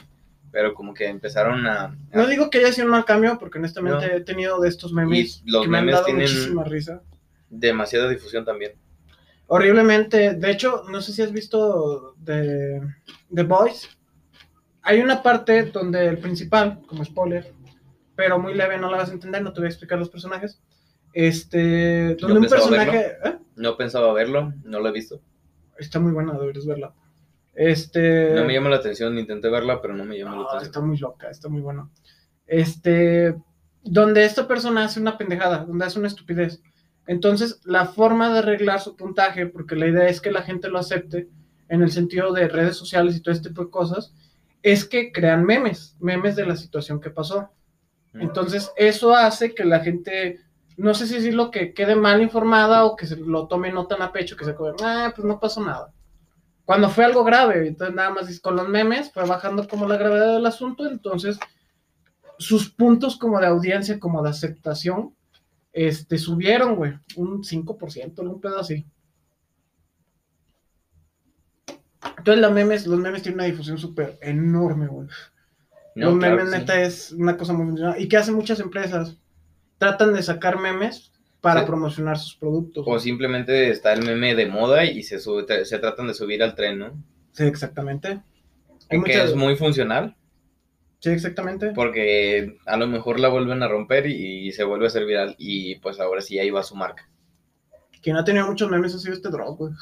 [0.51, 1.85] pero como que empezaron a...
[1.85, 4.13] a- No digo que haya sido un mal cambio, porque honestamente No.
[4.13, 7.01] he tenido de estos memes Y los que me han memes dado tienen- muchísima risa.
[7.49, 8.73] demasiada difusión también.
[9.47, 10.33] Horriblemente.
[10.35, 12.79] De hecho, no sé si has visto The,
[13.33, 13.89] The Boys.
[14.83, 17.53] Hay una parte donde el principal, como spoiler,
[18.15, 20.61] pero muy leve, no la vas a entender, no te voy a explicar los personajes.
[21.13, 23.17] Este, donde un personaje.
[23.25, 23.35] ¿eh?
[23.57, 25.19] No pensaba verlo, no lo he visto.
[25.82, 26.93] Está muy buena, deberías verla.
[27.53, 28.34] Este.
[28.34, 30.69] No me llama la atención, intenté verla, pero no me llama la No, atención.
[30.69, 31.89] está muy loca, está muy buena.
[32.47, 33.36] Este,
[33.84, 36.61] donde esta persona hace una pendejada, donde hace una estupidez.
[37.07, 40.77] Entonces, la forma de arreglar su puntaje, porque la idea es que la gente lo
[40.79, 41.29] acepte
[41.67, 44.13] en el sentido de redes sociales y todo este tipo de cosas,
[44.61, 47.49] es que crean memes, memes de la situación que pasó.
[48.13, 48.21] Mm.
[48.21, 50.39] Entonces, eso hace que la gente,
[50.82, 54.01] no sé si decirlo, que quede mal informada o que se lo tome no tan
[54.01, 55.93] a pecho, que se acuerde, ah, pues no pasó nada.
[56.65, 60.34] Cuando fue algo grave, entonces nada más con los memes fue bajando como la gravedad
[60.34, 61.39] del asunto, entonces
[62.39, 65.13] sus puntos como de audiencia, como de aceptación,
[65.71, 68.88] este, subieron, güey, un 5%, algún pedo así.
[72.17, 75.07] Entonces los memes, los memes tienen una difusión súper enorme, güey.
[75.93, 76.59] No, los claro memes que sí.
[76.59, 77.79] neta es una cosa muy.
[77.99, 79.20] ¿Y qué hacen muchas empresas?
[79.82, 81.11] Tratan de sacar memes
[81.41, 81.65] para Sí.
[81.65, 82.86] promocionar sus productos.
[82.88, 86.53] O simplemente está el meme de moda y se, sube, se tratan de subir al
[86.53, 87.03] tren, ¿no?
[87.32, 88.09] Sí, exactamente.
[88.09, 88.21] Hay
[88.89, 90.15] Que muchas- es muy funcional,
[90.99, 91.71] Sí, exactamente.
[91.73, 95.34] porque a lo mejor la vuelven a romper y, y se vuelve a hacer viral
[95.39, 97.09] y pues ahora sí ahí va su marca.
[98.03, 99.73] Quien ha tenido muchos memes ha sido este Dross, güey.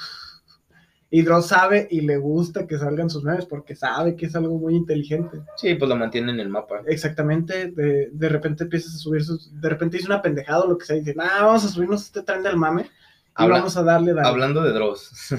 [1.12, 4.60] Y Dross sabe y le gusta que salgan sus memes porque sabe que es algo
[4.60, 5.40] muy inteligente.
[5.58, 6.82] Sí, pues lo mantiene en el mapa.
[6.86, 9.60] Exactamente, de, de repente empiezas a subir sus...
[9.60, 12.04] De repente dice una pendejada o lo que sea y dice, ah, vamos a subirnos
[12.04, 12.88] este tren del mame y
[13.34, 14.14] Habla- vamos a darle...
[14.14, 14.28] dale".
[14.28, 15.34] Hablando de Dross,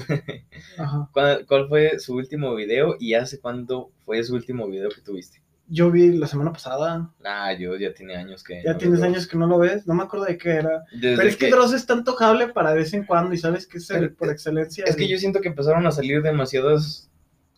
[0.77, 1.09] Ajá.
[1.13, 5.41] ¿cuál, cuál fue su último video y hace cuándo fue su último video que tuviste?
[5.73, 8.61] Yo vi la semana pasada, Ah, yo ya tiene años que...
[8.61, 10.83] ya no tienes años que no lo ves, no me acuerdo de qué era.
[10.91, 13.37] Desde Pero es que, que- Dross es tan antojable para de vez en cuando y
[13.37, 14.83] sabes que es el, Pero- por excelencia.
[14.85, 17.09] Es que yo siento que empezaron a salir demasiados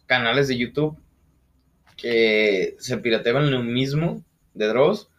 [0.06, 0.96] canales de YouTube
[1.98, 5.10] que se pirateaban lo mismo de Dross.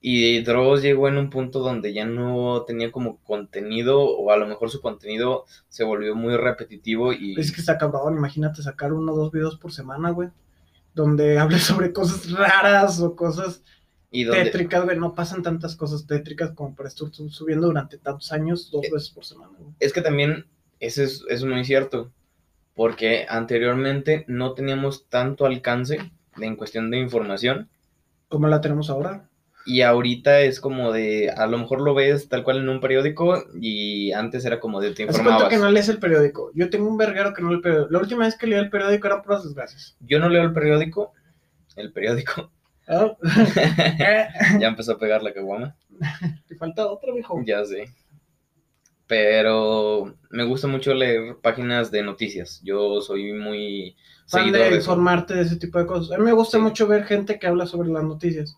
[0.00, 4.46] Y Dross llegó en un punto donde ya no tenía como contenido, o a lo
[4.46, 9.12] mejor su contenido se volvió muy repetitivo y Es que está cabrón, imagínate sacar uno
[9.12, 10.28] o dos videos por semana, güey.
[10.94, 13.62] Donde hables sobre cosas raras o cosas
[14.10, 14.96] y tétricas, güey.
[14.98, 18.90] No pasan tantas cosas tétricas como para estar su- subiendo durante tantos años, dos Eh,
[18.92, 19.72] veces por semana, güey.
[19.80, 20.46] es que también
[20.80, 22.12] eso es, es muy cierto,
[22.74, 27.68] porque anteriormente no teníamos tanto alcance en cuestión de información.
[28.28, 29.28] Como la tenemos ahora.
[29.66, 33.44] Y ahorita es como de, a lo mejor lo ves tal cual en un periódico
[33.60, 35.48] y antes era como de te informabas.
[35.48, 36.50] que no lees el periódico.
[36.54, 37.90] Yo tengo un verguero que no lee el periódico.
[37.90, 39.96] La última vez que leí el periódico eran puras desgracias.
[40.00, 41.12] Yo no leo el periódico,
[41.76, 42.50] el periódico.
[42.86, 43.16] Eh,
[44.60, 45.74] ya empezó a pegar la caguama,
[46.48, 47.40] Te falta otra, viejo.
[47.46, 47.88] ya sé.
[49.06, 52.60] pero me gusta mucho leer páginas de noticias.
[52.64, 53.96] Yo soy muy
[54.26, 56.12] Fan de informarte de ese tipo de cosas.
[56.12, 56.62] A mí me gusta Sí.
[56.62, 58.56] mucho ver gente que habla sobre las noticias.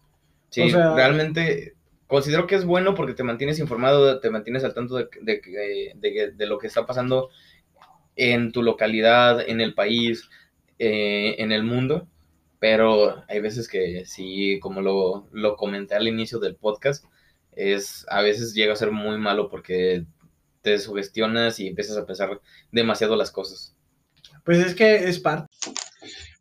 [0.57, 1.75] Sí, o sea- realmente
[2.07, 5.93] considero que es bueno porque te mantienes informado, te mantienes al tanto de, de, de-
[5.97, 7.31] de- de lo que está pasando
[8.17, 10.29] en tu localidad, en el país,
[10.79, 12.09] eh, en el mundo.
[12.59, 17.05] Pero hay veces que sí, como lo, lo comenté al inicio del podcast,
[17.53, 20.05] es a veces llega a ser muy malo porque
[20.63, 22.41] te sugestionas y empiezas a pensar
[22.73, 23.77] demasiado las cosas.
[24.45, 25.49] Pues es que es parte.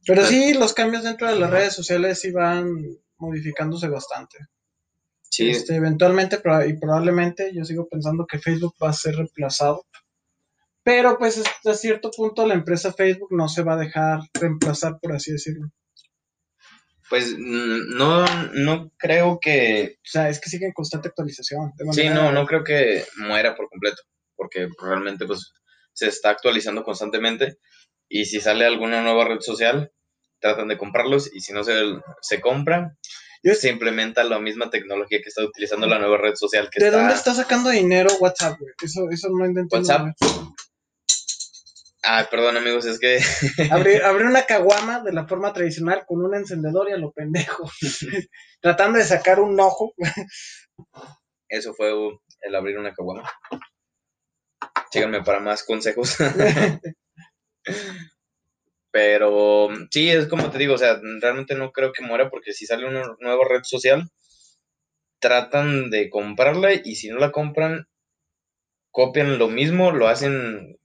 [0.07, 4.37] Pero sí, los cambios dentro de las redes sociales sí van modificándose bastante.
[5.23, 9.85] Sí, Este, eventualmente y probablemente yo sigo pensando que Facebook va a ser reemplazado.
[10.83, 15.13] Pero pues hasta cierto punto la empresa Facebook no se va a dejar reemplazar, por
[15.13, 15.71] así decirlo.
[17.09, 21.71] pues mm, no, no creo que O sea, es que sigue en constante actualización.
[21.75, 24.03] de Sí, no, no creo que muera por completo,
[24.35, 25.53] porque realmente pues
[25.91, 27.57] se está actualizando constantemente
[28.07, 29.91] y si sale alguna nueva red social,
[30.45, 31.73] tratan de comprarlos y si no se,
[32.21, 32.95] se compra,
[33.43, 36.87] Yo- se implementa la misma tecnología que está utilizando la nueva red social que ¿De
[36.87, 36.97] está...
[36.99, 38.73] dónde está sacando dinero WhatsApp, güey?
[38.83, 39.75] Eso, eso no entiendo.
[39.75, 40.07] WhatsApp.
[42.07, 43.17] Ay, perdón amigos, es que
[43.71, 47.67] Abrir, abrir una caguama de la forma tradicional con un encendedor y a lo pendejo.
[48.61, 49.95] Tratando de sacar un ojo.
[51.49, 51.91] eso fue
[52.41, 53.27] el abrir una caguama.
[54.91, 56.15] Síganme para más consejos.
[58.95, 62.65] Pero sí, es como te digo, o sea, realmente no creo que muera porque si
[62.65, 64.09] sale una nueva red social,
[65.19, 67.89] tratan de comprarla y si no la compran,
[68.91, 70.79] copian lo mismo, lo hacen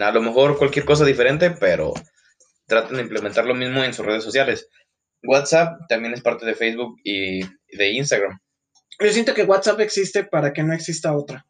[0.00, 1.94] a lo mejor cualquier cosa diferente, pero
[2.66, 4.68] tratan de implementar lo mismo en sus redes sociales.
[5.22, 7.42] WhatsApp también es parte de Facebook y
[7.76, 8.40] de Instagram.
[8.98, 11.46] Yo siento que WhatsApp existe para que no exista otra.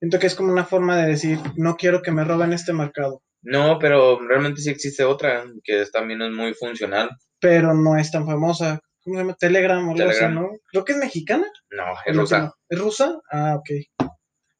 [0.00, 3.22] Siento que es como una forma de decir, no quiero que me roben este mercado.
[3.48, 7.10] No, pero realmente sí existe otra que es- también es muy funcional.
[7.38, 8.80] Pero no es tan famosa.
[9.04, 9.36] ¿Cómo se llama?
[9.38, 10.24] Telegram o algo así.
[10.34, 10.50] ¿no?
[10.70, 11.46] Creo que es mexicana.
[11.70, 12.52] No, ¿O es rusa.
[12.68, 13.16] ¿Es rusa?
[13.30, 14.08] Ah, ok.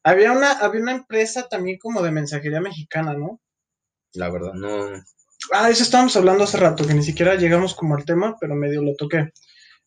[0.05, 3.41] Había una, había una empresa también como de mensajería mexicana, ¿no?
[4.14, 4.87] La verdad, no.
[5.53, 8.82] Ah, eso estábamos hablando hace rato, que ni siquiera llegamos como al tema, pero medio
[8.82, 9.32] lo toqué.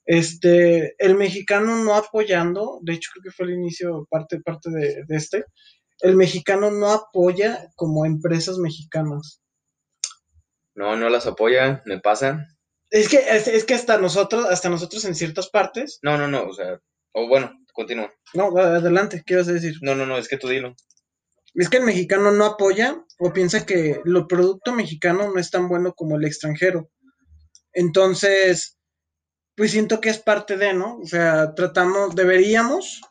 [0.06, 5.04] Este, el mexicano no apoyando, de hecho creo que fue el inicio, parte, parte de,
[5.08, 5.46] de este,
[6.02, 9.42] el mexicano no apoya como empresas mexicanas.
[10.76, 12.48] No, no las apoya, me pasa.
[12.90, 16.44] Es que, es, es que hasta nosotros, hasta nosotros en ciertas partes, No, no, no,
[16.48, 16.80] o sea,
[17.14, 18.12] o bueno, continúa.
[18.34, 19.76] no, adelante, ¿qué ibas a decir?
[19.82, 20.76] No, no, no, es que tú dilo.
[21.56, 25.68] Es que el mexicano no apoya o piensa que lo producto mexicano no es tan
[25.68, 26.90] bueno como el extranjero.
[27.74, 28.78] Entonces,
[29.56, 30.98] pues siento que es parte de, ¿no?
[31.00, 33.02] O sea, tratamos, deberíamos,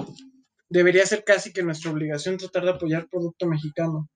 [0.69, 4.09] debería ser casi que nuestra obligación tratar de apoyar producto mexicano.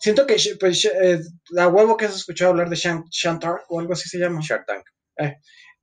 [0.00, 1.20] Siento que, pues, eh,
[1.58, 4.40] a huevo que has escuchado hablar de Shan- Shantar o algo así se llama.
[4.42, 4.84] Shark Tank.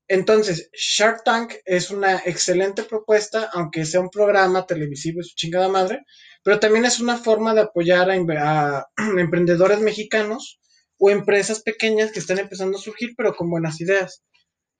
[0.08, 5.70] Entonces, Shark Tank es una excelente propuesta, aunque sea un programa televisivo y su chingada
[5.70, 6.04] madre,
[6.44, 8.86] pero también es una forma de apoyar a
[9.18, 10.60] emprendedores mexicanos
[10.98, 14.24] o empresas pequeñas que están empezando a surgir, pero con buenas ideas.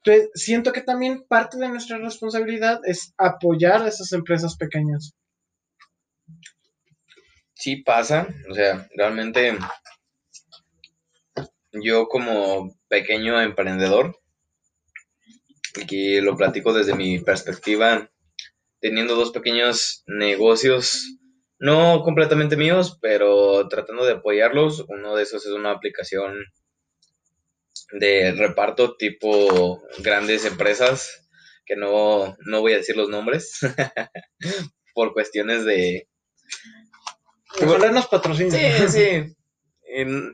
[0.06, 5.16] Entonces, siento que también parte de nuestra responsabilidad es apoyar a esas empresas pequeñas.
[7.54, 9.58] Sí pasa, o sea, realmente
[11.72, 14.20] yo como pequeño emprendedor,
[15.82, 18.12] aquí lo platico desde mi perspectiva,
[18.82, 21.18] teniendo dos pequeños negocios,
[21.60, 24.84] no completamente míos, pero tratando de apoyarlos.
[24.90, 26.44] Uno de esos es una aplicación
[28.00, 31.28] de reparto tipo grandes empresas,
[31.66, 33.60] que no, no voy a decir los nombres,
[34.94, 36.08] por cuestiones de,
[37.62, 38.52] Ojalá nos patrocinen.
[38.52, 39.36] Sí, sí.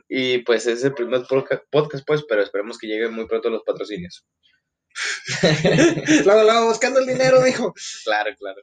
[0.08, 3.62] Y pues es el primer podca- podcast, pues, pero esperemos que lleguen muy pronto los
[3.62, 4.26] patrocinios.
[6.24, 7.74] luego, luego, buscando el dinero, dijo.
[8.04, 8.62] Claro, claro.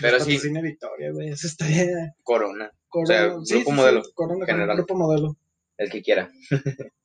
[0.00, 1.30] Pero sí, Patrocina Victoria, güey.
[1.30, 2.14] Eso estaría.
[2.22, 3.42] Corona, Corona.
[3.44, 4.76] sea, grupo modelo, Corona, general.
[4.76, 5.36] grupo modelo.
[5.78, 6.30] el que quiera.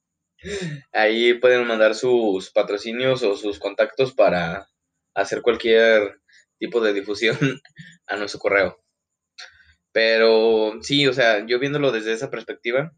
[0.92, 4.68] Ahí pueden mandar sus patrocinios o sus contactos para
[5.14, 6.20] hacer cualquier
[6.60, 7.38] tipo de difusión
[8.08, 8.84] a nuestro correo.
[9.92, 12.94] Pero sí, o sea, yo viéndolo desde esa perspectiva,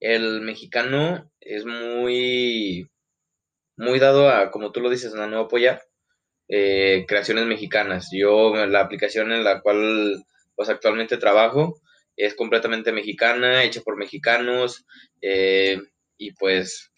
[0.00, 2.90] el mexicano es muy,
[3.76, 5.82] muy dado a, como tú lo dices, a no apoyar
[6.48, 8.08] creaciones mexicanas.
[8.12, 10.24] Yo, la aplicación en la cual
[10.56, 11.80] pues actualmente trabajo
[12.18, 14.84] es completamente mexicana, hecha por mexicanos,
[15.22, 15.78] eh,
[16.16, 16.92] y pues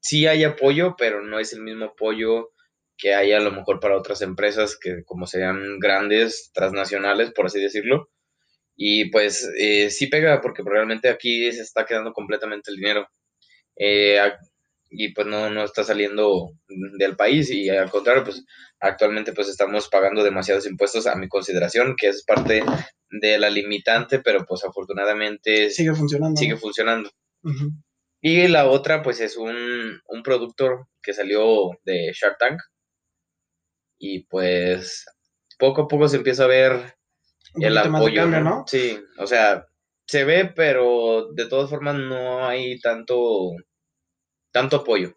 [0.00, 2.50] sí hay apoyo, pero no es el mismo apoyo
[2.98, 7.58] que hay a lo mejor para otras empresas que como sean grandes, transnacionales, por así
[7.60, 8.10] decirlo.
[8.76, 13.08] Y pues eh, sí pega porque realmente aquí se está quedando completamente el dinero.
[13.76, 14.20] Eh,
[14.90, 16.50] y pues no, no está saliendo
[16.98, 18.44] del país y al contrario, pues
[18.80, 22.62] actualmente pues estamos pagando demasiados impuestos a mi consideración, que es parte
[23.10, 26.38] de la limitante, pero pues afortunadamente sigue funcionando.
[26.38, 27.10] Sigue funcionando.
[28.20, 32.60] Y la otra pues es un, un productor que salió de Shark Tank
[33.98, 35.06] y pues
[35.58, 36.96] poco a poco se empieza a ver
[37.54, 38.64] el apoyo, ¿no?
[38.66, 39.66] Sí, o sea,
[40.06, 43.52] se ve, pero de todas formas no hay tanto
[44.52, 45.14] tanto apoyo.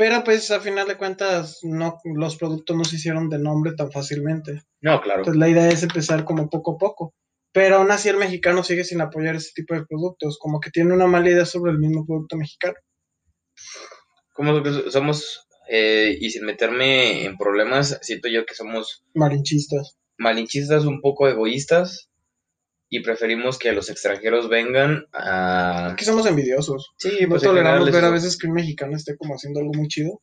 [0.00, 3.92] Pero pues a final de cuentas no los productos no se hicieron de nombre tan
[3.92, 4.62] fácilmente.
[4.80, 5.20] No, claro.
[5.20, 7.14] Entonces la idea es empezar como poco a poco.
[7.52, 10.94] Pero aún así el mexicano sigue sin apoyar ese tipo de productos, como que tiene
[10.94, 12.76] una mala idea sobre el mismo producto mexicano.
[14.32, 19.04] Como que somos, eh, y sin meterme en problemas, siento yo que somos...
[19.12, 19.98] Malinchistas.
[20.16, 22.09] Malinchistas un poco egoístas,
[22.92, 25.94] y preferimos que los extranjeros vengan a...
[25.96, 26.92] Que somos envidiosos.
[26.98, 29.86] Sí, pues no toleramos ver a veces que un mexicano esté como haciendo algo muy
[29.86, 30.20] chido.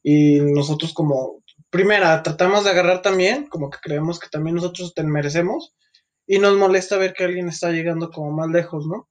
[0.00, 5.02] Y nosotros como, primera, tratamos de agarrar también, como que creemos que también nosotros te
[5.02, 5.74] merecemos.
[6.28, 9.08] Y nos molesta ver que alguien está llegando como más lejos, ¿no?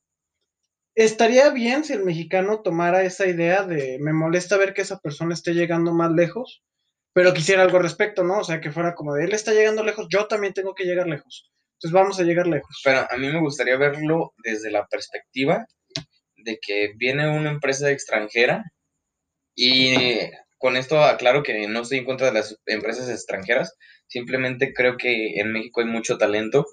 [0.96, 5.34] Estaría bien si el mexicano tomara esa idea de me molesta ver que esa persona
[5.34, 6.64] esté llegando más lejos,
[7.12, 8.40] pero quisiera algo al respecto, ¿no?
[8.40, 11.08] O sea, que fuera como de él está llegando lejos, yo también tengo que llegar
[11.08, 11.53] lejos
[11.84, 12.82] entonces vamos a llegar lejos.
[12.84, 15.68] Pero a mí me gustaría verlo desde la perspectiva
[16.38, 18.64] de que viene una empresa extranjera
[19.54, 19.94] y
[20.58, 23.76] con esto aclaro que no estoy en contra de las empresas extranjeras,
[24.08, 26.66] simplemente creo que en México hay mucho talento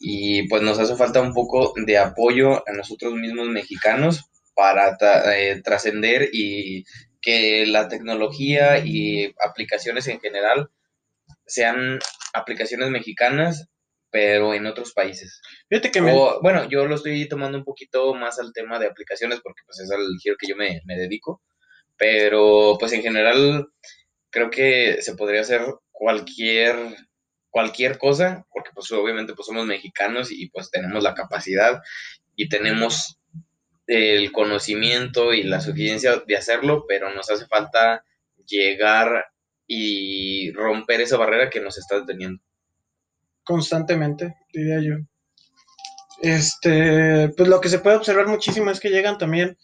[0.00, 4.96] y pues nos hace falta un poco de apoyo a nosotros mismos mexicanos para
[5.36, 6.84] eh, trascender y
[7.20, 10.70] que la tecnología y aplicaciones en general
[11.46, 12.00] sean
[12.34, 13.68] aplicaciones mexicanas
[14.12, 15.40] pero en otros países.
[15.70, 19.62] Fíjate que Bueno, yo lo estoy tomando un poquito más al tema de aplicaciones porque
[19.66, 21.42] pues es al giro que yo me, dedico,
[21.96, 23.68] pero pues en general
[24.30, 26.76] creo que se podría hacer cualquier
[27.48, 31.80] cualquier cosa, porque pues obviamente pues somos mexicanos y pues tenemos la capacidad
[32.36, 33.18] y tenemos
[33.86, 38.04] el conocimiento y la suficiencia de hacerlo, pero nos hace falta
[38.46, 39.26] llegar
[39.66, 42.42] y romper esa barrera que nos está deteniendo
[43.44, 44.94] constantemente, diría yo.
[46.20, 49.58] Este, pues lo que se puede observar muchísimo es que llegan también,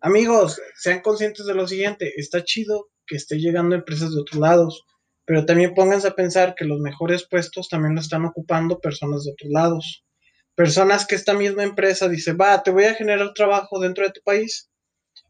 [0.00, 4.84] amigos, sean conscientes de lo siguiente, está chido que esté llegando empresas de otros lados,
[5.24, 9.32] pero también pónganse a pensar que los mejores puestos también lo están ocupando personas de
[9.32, 10.04] otros lados.
[10.54, 14.20] Personas que esta misma empresa dice, va, te voy a generar trabajo dentro de tu
[14.22, 14.70] país,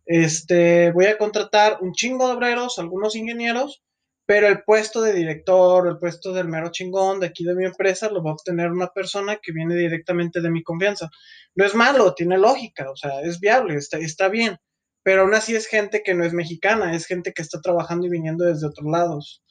[0.07, 3.83] este, voy a contratar un chingo de obreros, algunos ingenieros,
[4.27, 8.09] pero el puesto de director, el puesto del mero chingón de aquí de mi empresa
[8.09, 11.11] lo va a obtener una persona que viene directamente de mi confianza.
[11.55, 14.57] No es malo, tiene lógica, o sea, es viable, está, bien,
[15.03, 18.11] pero aún así es gente que no es mexicana, es gente que está trabajando y
[18.11, 19.43] viniendo desde otros lados.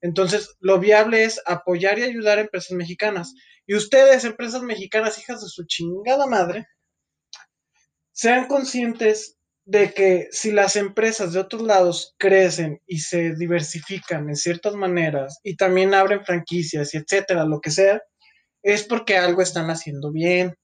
[0.00, 3.34] Entonces, lo viable es apoyar y ayudar a empresas mexicanas.
[3.66, 6.66] Y ustedes, empresas mexicanas, hijas de su chingada madre,
[8.12, 9.35] sean conscientes
[9.66, 15.40] de que si las empresas de otros lados crecen y se diversifican en ciertas maneras
[15.42, 18.00] y también abren franquicias y etcétera, lo que sea,
[18.62, 20.54] es porque algo están haciendo bien.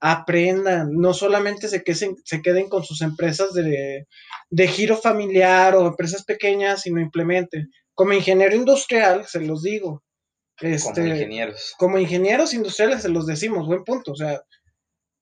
[0.00, 4.06] Aprendan, no solamente se queden, se queden con sus empresas de,
[4.50, 7.68] de giro familiar o empresas pequeñas, sino implementen.
[7.94, 10.04] Como ingeniero industrial, se los digo.
[10.60, 11.74] Este, como ingenieros.
[11.78, 14.12] Como ingenieros industriales se los decimos, buen punto.
[14.12, 14.40] O sea,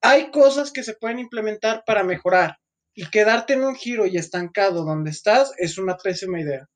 [0.02, 2.56] hay cosas que se pueden implementar para mejorar
[2.94, 6.68] y quedarte en un giro y estancado donde estás es una pésima idea.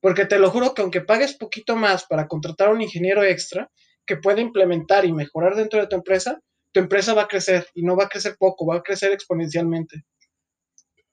[0.00, 3.70] Porque te lo juro que aunque pagues poquito más para contratar a un ingeniero extra
[4.06, 6.40] que pueda implementar y mejorar dentro de tu empresa,
[6.72, 10.04] tu empresa va a crecer y no va a crecer poco, va a crecer exponencialmente.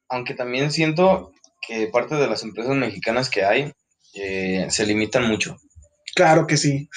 [0.09, 1.31] Aunque también siento
[1.67, 3.71] que parte de las empresas mexicanas que hay
[4.13, 5.57] eh, se limitan mucho.
[6.15, 6.87] Claro que sí.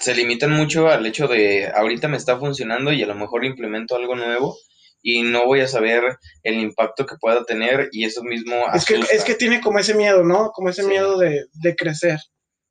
[0.00, 3.96] Se limitan mucho al hecho de ahorita me está funcionando y a lo mejor implemento
[3.96, 4.56] algo nuevo
[5.02, 6.02] y no voy a saber
[6.42, 9.94] el impacto que pueda tener y eso mismo es que, es que tiene como ese
[9.94, 10.50] miedo, ¿no?
[10.52, 12.18] Como ese miedo de, de, crecer.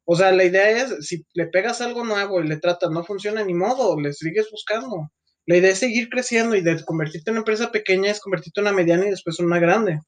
[0.06, 3.44] O sea, la idea es, si le pegas algo nuevo y le tratas, no funciona
[3.44, 5.10] ni modo, le sigues buscando.
[5.46, 8.68] La idea es seguir creciendo y de convertirte en una empresa pequeña es convertirte en
[8.68, 10.02] una mediana y después en una grande.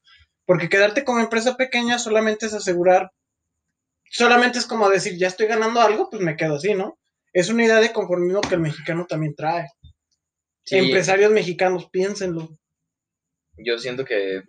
[0.45, 3.11] Porque quedarte con empresa pequeña solamente es asegurar,
[4.11, 6.99] solamente es como decir, ya estoy ganando algo, pues me quedo así, ¿no?
[7.31, 9.67] Es una idea de conformismo que el mexicano también trae.
[10.71, 12.57] Empresarios mexicanos, piénsenlo.
[13.57, 14.43] Yo siento que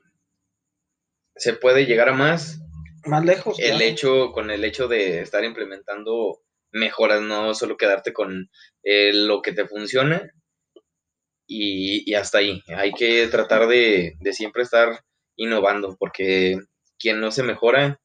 [1.36, 2.60] se puede llegar a más
[3.04, 3.58] Más lejos.
[3.58, 3.84] el claro.
[3.84, 6.42] hecho, con el hecho de estar implementando
[6.72, 8.50] mejoras, no solo quedarte con
[8.84, 10.30] eh, lo que te funciona
[11.46, 12.62] y, y hasta ahí.
[12.68, 15.00] Hay que tratar de, de siempre estar
[15.36, 16.58] innovando, porque
[16.98, 18.00] quien no se mejora,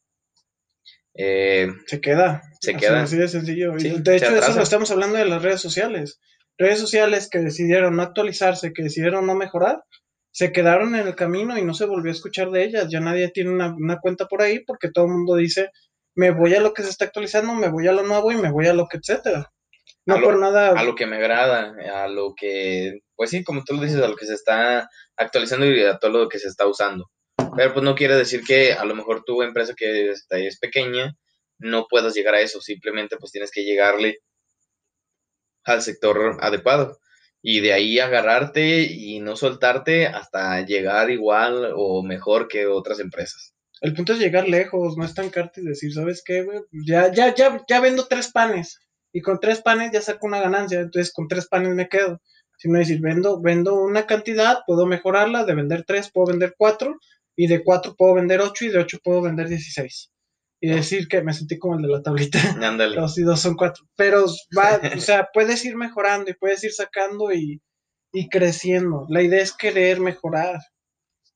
[1.17, 2.41] eh, Se queda.
[2.59, 3.03] Se queda.
[3.03, 3.77] Así de sencillo.
[3.79, 6.19] Sí, de hecho, eso lo estamos hablando de las redes sociales.
[6.57, 9.83] Redes sociales que decidieron no actualizarse, que decidieron no mejorar,
[10.31, 12.87] se quedaron en el camino y no se volvió a escuchar de ellas.
[12.89, 15.69] Ya nadie tiene una, una cuenta por ahí porque todo el mundo dice,
[16.15, 18.51] me voy a lo que se está actualizando, me voy a lo nuevo y me
[18.51, 19.51] voy a lo que etcétera.
[20.05, 20.69] No A lo- por nada.
[20.79, 24.07] a lo que me agrada, a lo que, pues sí, como tú lo dices, a
[24.07, 24.87] lo que se está
[25.17, 27.09] actualizando y a todo lo que se está usando.
[27.55, 31.15] Pero pues no quiere decir que a lo mejor tu empresa que es pequeña
[31.59, 34.19] no puedas llegar a eso, simplemente pues tienes que llegarle
[35.65, 36.99] al sector adecuado
[37.47, 43.53] y de ahí agarrarte y no soltarte hasta llegar igual o mejor que otras empresas.
[43.81, 46.43] El punto es llegar lejos, no estancarte y decir, ¿sabes qué?
[46.71, 48.79] Ya, ya, ya, ya vendo tres panes.
[49.13, 50.79] Y con tres panes ya saco una ganancia.
[50.79, 52.19] Entonces con tres panes me quedo.
[52.57, 56.99] Sino decir, vendo, vendo una cantidad, puedo mejorarla, de vender tres puedo vender cuatro,
[57.35, 60.09] y de cuatro puedo vender ocho, y de ocho puedo vender dieciséis.
[60.65, 62.39] Y decir que me sentí como el de la tablita.
[62.61, 62.95] Ándale.
[62.95, 63.85] Dos y dos son cuatro.
[63.95, 64.25] Pero
[64.57, 67.61] va, o sea, puedes ir mejorando y puedes ir sacando y,
[68.11, 69.05] y creciendo.
[69.09, 70.57] La idea es querer mejorar.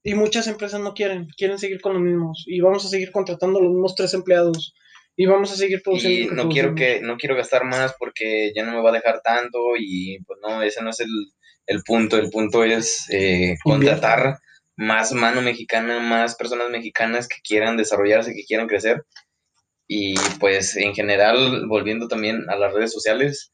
[0.01, 2.43] Y muchas empresas no quieren, quieren seguir con los mismos.
[2.47, 4.73] Y vamos a seguir contratando los mismos tres empleados.
[5.15, 6.33] Y vamos a seguir produciendo.
[6.33, 9.21] y no quiero que no quiero gastar más porque ya no me va a dejar
[9.21, 11.09] tanto y pues no ese no es el,
[11.67, 14.39] el punto el punto es eh, contratar
[14.79, 19.03] más mano mexicana más personas mexicanas que quieran desarrollarse que quieran crecer.
[19.87, 23.51] Y pues en general volviendo también a las redes sociales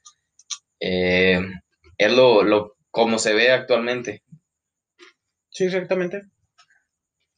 [0.79, 1.41] eh,
[1.97, 4.21] es lo, lo como se ve actualmente.
[5.49, 6.21] Sí, exactamente.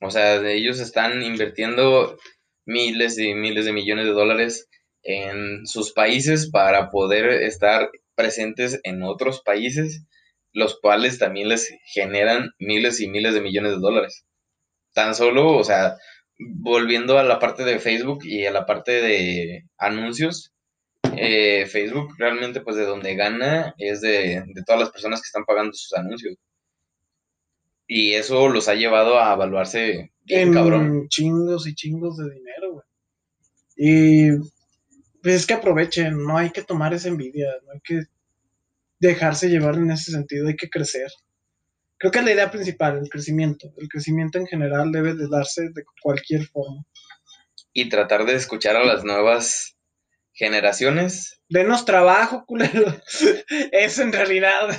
[0.01, 2.17] o sea, ellos están invirtiendo
[2.65, 4.67] miles y miles de millones de dólares
[5.03, 10.03] en sus países para poder estar presentes en otros países,
[10.57, 14.25] los cuales también les generan miles y miles de millones de dólares.
[14.91, 15.97] Tan solo, o sea,
[16.39, 20.55] volviendo a la parte de Facebook y a la parte de anuncios,
[21.15, 25.45] eh, Facebook realmente pues de donde gana es de, de todas las personas que están
[25.45, 26.35] pagando sus anuncios.
[27.85, 31.07] Y eso los ha llevado a evaluarse bien en cabrón.
[31.07, 32.85] chingos y chingos de dinero, güey.
[33.77, 34.31] Y
[35.21, 38.01] pues es que aprovechen, no hay que tomar esa envidia, no hay que
[38.99, 41.11] dejarse llevar en ese sentido, hay que crecer.
[41.97, 43.73] Creo que es la idea principal, el crecimiento.
[43.77, 46.83] El crecimiento en general debe de darse de cualquier forma.
[47.73, 49.77] Y tratar de escuchar a las nuevas
[50.33, 51.41] generaciones.
[51.49, 52.95] Denos trabajo, culero.
[53.71, 54.69] Eso en realidad,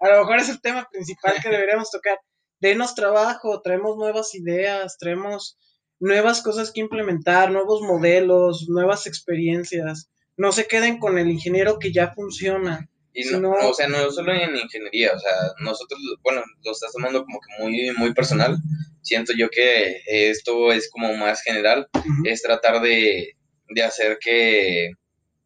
[0.00, 2.18] a lo mejor es el tema principal que deberíamos tocar.
[2.60, 5.58] Denos trabajo, traemos nuevas ideas, traemos
[5.98, 10.10] nuevas cosas que implementar, nuevos modelos, nuevas experiencias.
[10.36, 12.89] No se queden con el ingeniero que ya funciona.
[13.12, 16.92] Y no, no- o sea, no solo en ingeniería, o sea, nosotros, bueno, lo estás
[16.92, 18.56] tomando como que muy, muy personal.
[19.02, 21.88] Siento yo que esto es como más general,
[22.24, 23.36] es tratar de,
[23.68, 24.90] de hacer que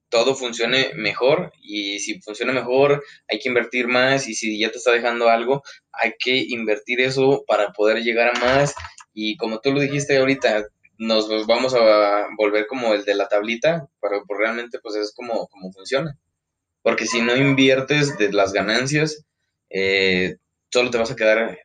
[0.09, 1.53] todo funcione mejor.
[1.63, 4.29] Y si funciona mejor hay que invertir más.
[4.29, 5.63] Y si ya te está dejando algo
[5.93, 8.75] hay que invertir eso para poder llegar a más.
[9.13, 10.67] Y como tú lo dijiste ahorita
[10.99, 15.49] nos vamos a volver como el de la tablita pero pues realmente pues es como,
[15.49, 16.17] como funciona
[16.85, 19.25] porque si no inviertes de las ganancias
[19.71, 20.37] eh,
[20.71, 21.59] solo te vas a quedar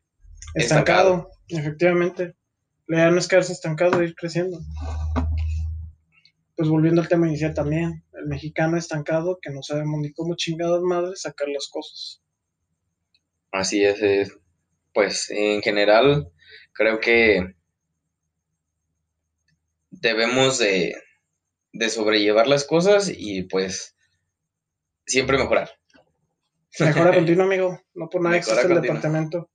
[0.55, 2.35] Estancado, efectivamente.
[2.87, 4.59] La idea no es quedarse estancado, ir creciendo.
[6.55, 10.81] Pues volviendo al tema inicial también, el mexicano estancado que no sabemos ni cómo chingadas
[10.81, 12.23] madres sacar las cosas.
[13.51, 14.37] Así es, es,
[14.93, 16.31] pues en general
[16.73, 17.55] creo que
[19.91, 20.95] debemos de,
[21.73, 23.95] de sobrellevar las cosas y pues
[25.09, 25.69] siempre mejorar.
[26.79, 27.81] Mejora continua, amigo.
[27.93, 29.49] No por nada Mejora existe el departamento.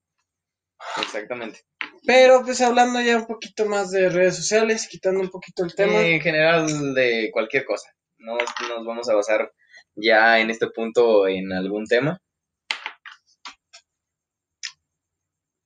[1.00, 1.60] Exactamente.
[2.06, 6.02] Pero pues hablando ya un poquito más de redes sociales, quitando un poquito el tema.
[6.02, 7.88] En general de cualquier cosa.
[8.18, 9.50] No nos vamos a basar
[9.94, 12.20] ya en este punto en algún tema.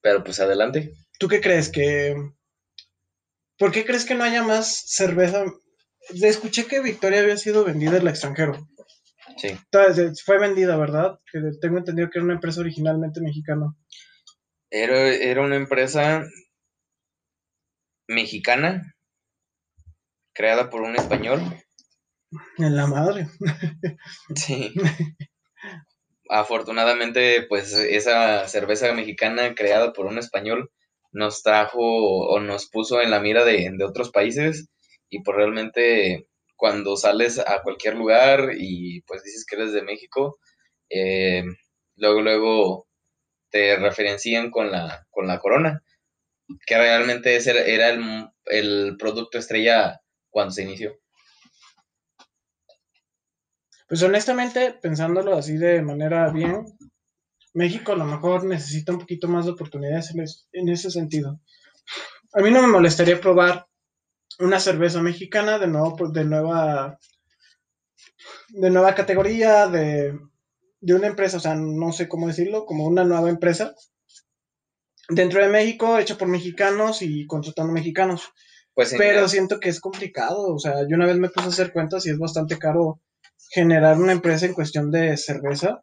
[0.01, 0.93] Pero pues adelante.
[1.19, 2.15] ¿Tú qué crees que...
[3.59, 5.45] ¿Por qué crees que no haya más cerveza?
[6.11, 8.69] Escuché que Victoria había sido vendida al extranjero.
[9.39, 9.49] Sí.
[9.49, 11.19] Entonces, fue vendida, ¿verdad?
[11.31, 13.75] Que tengo entendido que era una empresa originalmente mexicana.
[14.71, 16.27] Era, era una empresa
[18.09, 18.95] mexicana
[20.35, 21.41] creada por un español.
[22.59, 23.29] En la madre.
[24.35, 24.75] Sí.
[26.31, 30.71] Afortunadamente, pues esa cerveza mexicana creada por un español
[31.11, 34.69] nos trajo o nos puso en la mira de, de otros países
[35.09, 36.29] y pues realmente
[36.59, 40.39] cuando sales a cualquier lugar y pues dices que eres de México,
[40.91, 41.45] eh,
[41.97, 42.89] luego, luego
[43.49, 45.83] te referencian con la, con la corona,
[46.67, 50.99] que realmente ese era el, el producto estrella cuando se inició.
[53.89, 56.67] Pues honestamente, pensándolo así de manera bien,
[57.55, 60.13] México a lo mejor necesita un poquito más de oportunidades
[60.53, 61.41] en, ese sentido.
[62.35, 63.68] A mí no me molestaría probar
[64.39, 66.99] una cerveza mexicana de nuevo, pues, de nueva,
[68.51, 70.19] de nueva categoría, de,
[70.81, 73.75] de una empresa, o sea, no sé cómo decirlo, como una nueva empresa
[75.09, 78.23] dentro de México, hecha por mexicanos y contratando mexicanos.
[78.75, 81.73] Pues Pero siento que es complicado, o sea, yo una vez me puse a hacer
[81.73, 83.01] cuentas y es bastante caro
[83.51, 85.83] generar una empresa en cuestión de cerveza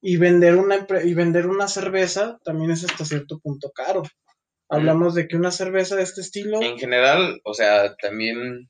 [0.00, 4.02] y vender una y vender una cerveza también es hasta cierto punto caro.
[4.68, 6.62] Hablamos de que una cerveza de este estilo.
[6.62, 8.68] En general, o sea, también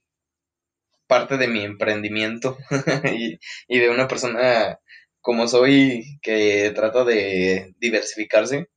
[1.09, 2.57] parte de mi emprendimiento
[3.69, 4.79] y, de una persona
[5.21, 8.69] como soy que trata de diversificarse.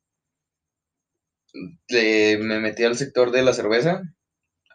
[1.89, 4.01] me metí al sector de la cerveza.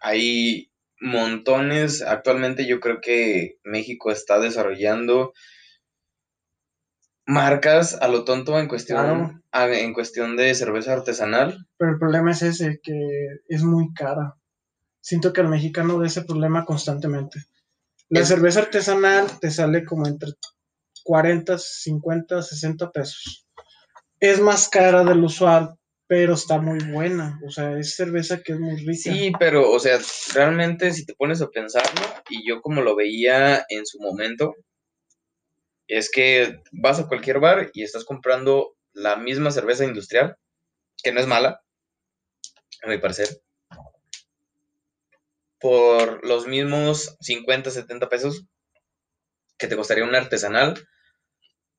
[0.01, 0.71] Hay
[1.01, 2.03] montones.
[2.03, 5.33] Actualmente yo creo que México está desarrollando
[7.27, 11.67] marcas a lo tonto en cuestión, en cuestión de cerveza artesanal.
[11.77, 12.95] Pero el problema es ese, que
[13.49, 14.37] es muy cara.
[15.01, 17.41] Siento que el mexicano ve ese problema constantemente.
[18.09, 20.31] La cerveza artesanal te sale como entre
[21.05, 23.47] 40, 50, 60 pesos.
[24.21, 25.75] Es más cara del usual,
[26.07, 27.41] pero está muy buena.
[27.47, 28.95] O sea, es cerveza que es muy rica.
[28.95, 29.99] Sí, pero, o sea,
[30.35, 34.55] realmente si te pones a pensarlo, y yo como lo veía en su momento,
[35.89, 40.37] es que vas a cualquier bar y estás comprando la misma cerveza industrial,
[41.03, 41.61] que no es mala,
[42.83, 43.29] a mi parecer,
[45.59, 48.45] por los mismos 50, 70 pesos
[49.59, 50.87] que te costaría una artesanal,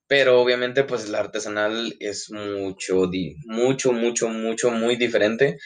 [0.08, 3.10] pero obviamente pues la artesanal es mucho,
[3.46, 5.58] mucho, mucho, mucho, muy diferente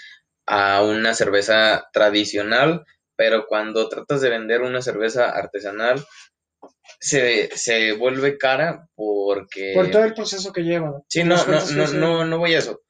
[0.45, 2.83] a una cerveza tradicional,
[3.15, 6.03] pero cuando tratas de vender una cerveza artesanal,
[6.99, 9.73] se, se vuelve cara porque...
[9.75, 11.01] Por todo el proceso que lleva.
[11.07, 12.81] Sí, no, no, no, no, no voy a eso.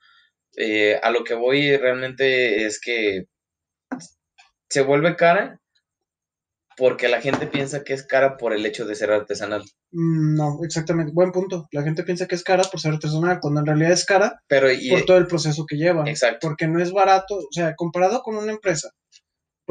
[0.58, 3.26] Eh, a lo que voy realmente es que
[4.70, 5.60] se vuelve cara
[6.78, 9.62] porque la gente piensa que es cara por el hecho de ser artesanal.
[9.92, 11.68] Mm, no, exactamente, buen punto.
[11.72, 14.68] La gente piensa que es cara por ser artesanal, cuando en realidad es cara Pero,
[14.90, 16.10] por todo el proceso que lleva.
[16.10, 16.48] Exacto.
[16.48, 18.90] Porque no es barato, o sea, comparado con una empresa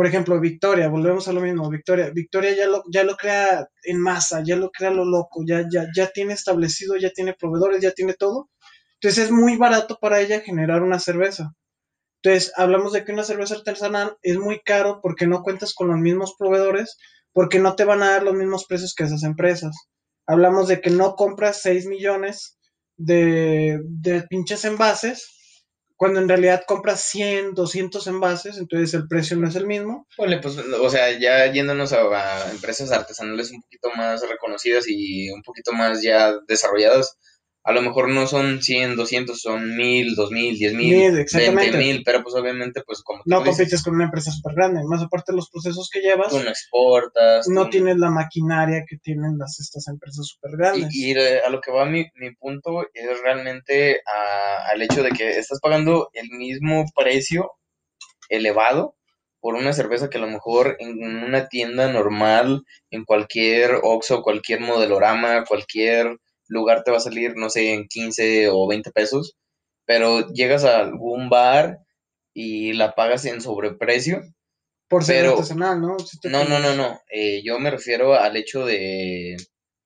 [0.01, 4.01] por ejemplo, Victoria, volvemos a lo mismo, Victoria, Victoria ya lo, ya lo crea en
[4.01, 7.91] masa, ya lo crea lo loco, ya, ya, ya tiene establecido, ya tiene proveedores, ya
[7.91, 8.49] tiene todo.
[8.95, 11.53] Entonces es muy barato para ella generar una cerveza.
[12.23, 15.99] Entonces hablamos de que una cerveza artesanal es muy caro porque no cuentas con los
[15.99, 16.97] mismos proveedores,
[17.35, 19.77] porque no te van a dar los mismos precios que esas empresas.
[20.27, 22.59] Hablamos de que no compras 6 millones
[22.97, 25.40] de, de pinches envases
[26.01, 30.07] cuando en realidad compras 100, 200 envases, entonces el precio no es el mismo.
[30.17, 35.75] Pues, o sea, ya yéndonos a, empresas artesanales un poquito más reconocidas y un poquito
[35.75, 37.19] más ya desarrolladas,
[37.63, 42.83] a lo mejor no son 100, 200, son 1000, 2000, 10000, 20000, pero pues obviamente
[42.87, 46.01] pues como No compites con una empresa súper grande, más aparte de los procesos que
[46.01, 46.31] llevas.
[46.31, 47.47] Tú no exportas.
[47.49, 50.95] No tienes la maquinaria que tienen las, estas empresas súper grandes.
[50.95, 54.01] Y, a lo que va mi, mi punto es realmente
[54.73, 57.53] al hecho de que estás pagando el mismo precio
[58.31, 58.97] elevado
[59.41, 64.61] por una cerveza que a lo mejor en una tienda normal, en cualquier Oxxo, cualquier
[64.61, 66.19] modelorama, cualquier
[66.51, 69.37] lugar te va a salir, no sé, en 15 o 20 pesos,
[69.87, 71.79] pero llegas a algún bar
[72.35, 74.21] y la pagas en sobreprecio.
[74.89, 75.97] Por ser artesanal, ¿no?
[76.25, 77.01] no, no, no, no.
[77.11, 79.37] Eh, yo me refiero al hecho de,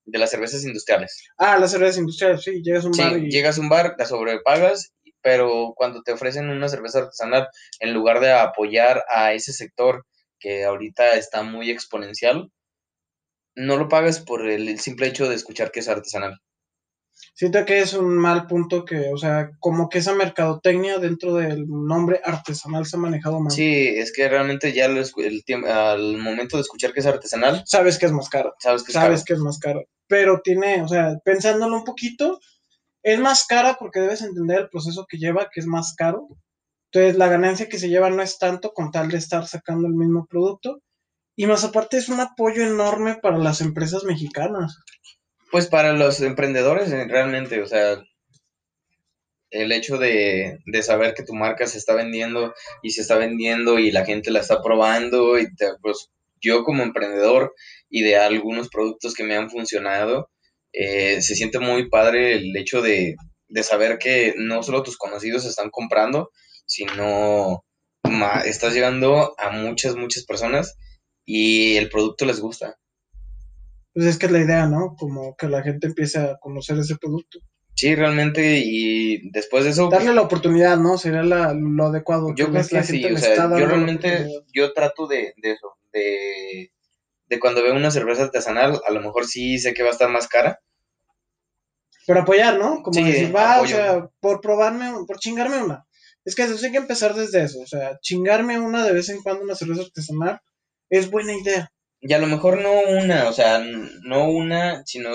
[0.06, 1.28] de las cervezas industriales.
[1.36, 2.62] Ah, las cervezas industriales, sí.
[2.62, 3.30] Llegas a un bar y...
[3.30, 7.48] llegas a un bar, la sobrepagas, pero cuando te ofrecen una cerveza artesanal,
[7.80, 10.06] en lugar de apoyar a ese sector
[10.38, 12.50] que ahorita está muy exponencial,
[13.54, 16.40] no lo pagas por el simple hecho de escuchar que es artesanal.
[17.34, 21.66] Siento que es un mal punto que, o sea, como que esa mercadotecnia dentro del
[21.68, 23.50] nombre artesanal se ha manejado mal.
[23.50, 25.04] Sí, es que realmente ya el,
[25.68, 28.54] al momento de escuchar que es artesanal, sabes que es más caro.
[28.60, 29.84] Sabes que es sabes que es más caro.
[30.06, 32.38] Pero tiene, o sea, pensándolo un poquito,
[33.02, 36.28] es más cara porque debes entender el proceso que lleva, que es más caro.
[36.92, 39.94] Entonces, la ganancia que se lleva no es tanto con tal de estar sacando el
[39.94, 40.80] mismo producto.
[41.36, 44.78] Y más aparte es un apoyo enorme para las empresas mexicanas.
[45.54, 48.04] Pues para los emprendedores, eh, realmente, o sea,
[49.50, 52.52] el hecho de, saber que tu marca se está vendiendo
[52.82, 56.10] y se está vendiendo y la gente la está probando y te, pues
[56.40, 57.54] yo como emprendedor
[57.88, 60.28] y de algunos productos que me han funcionado,
[60.72, 63.14] eh, se siente muy padre el hecho de,
[63.46, 66.32] de saber que no solo tus conocidos están comprando,
[66.66, 67.64] sino
[68.44, 70.76] estás llegando a muchas, muchas personas
[71.24, 72.76] y el producto les gusta.
[73.94, 74.96] Pues es que es la idea, ¿no?
[74.98, 77.38] Como que la gente empiece a conocer ese producto.
[77.76, 79.88] Sí, realmente, y después de eso...
[79.88, 80.98] Darle la oportunidad, ¿no?
[80.98, 82.34] Sería lo adecuado.
[82.36, 86.72] Yo creo que sí, o sea, yo realmente, yo trato de, de eso, de,
[87.26, 90.08] de cuando veo una cerveza artesanal, a lo mejor sí sé que va a estar
[90.08, 90.60] más cara.
[92.06, 92.82] Pero apoyar, ¿no?
[92.82, 95.84] Como decir, va, o sea, por probarme, por chingarme una.
[96.24, 99.22] Es que eso hay que empezar desde eso, o sea, chingarme una de vez en
[99.22, 100.40] cuando una cerveza artesanal
[100.90, 101.70] es buena idea.
[102.06, 103.64] Y a lo mejor no una, o sea,
[104.02, 105.10] no una, sino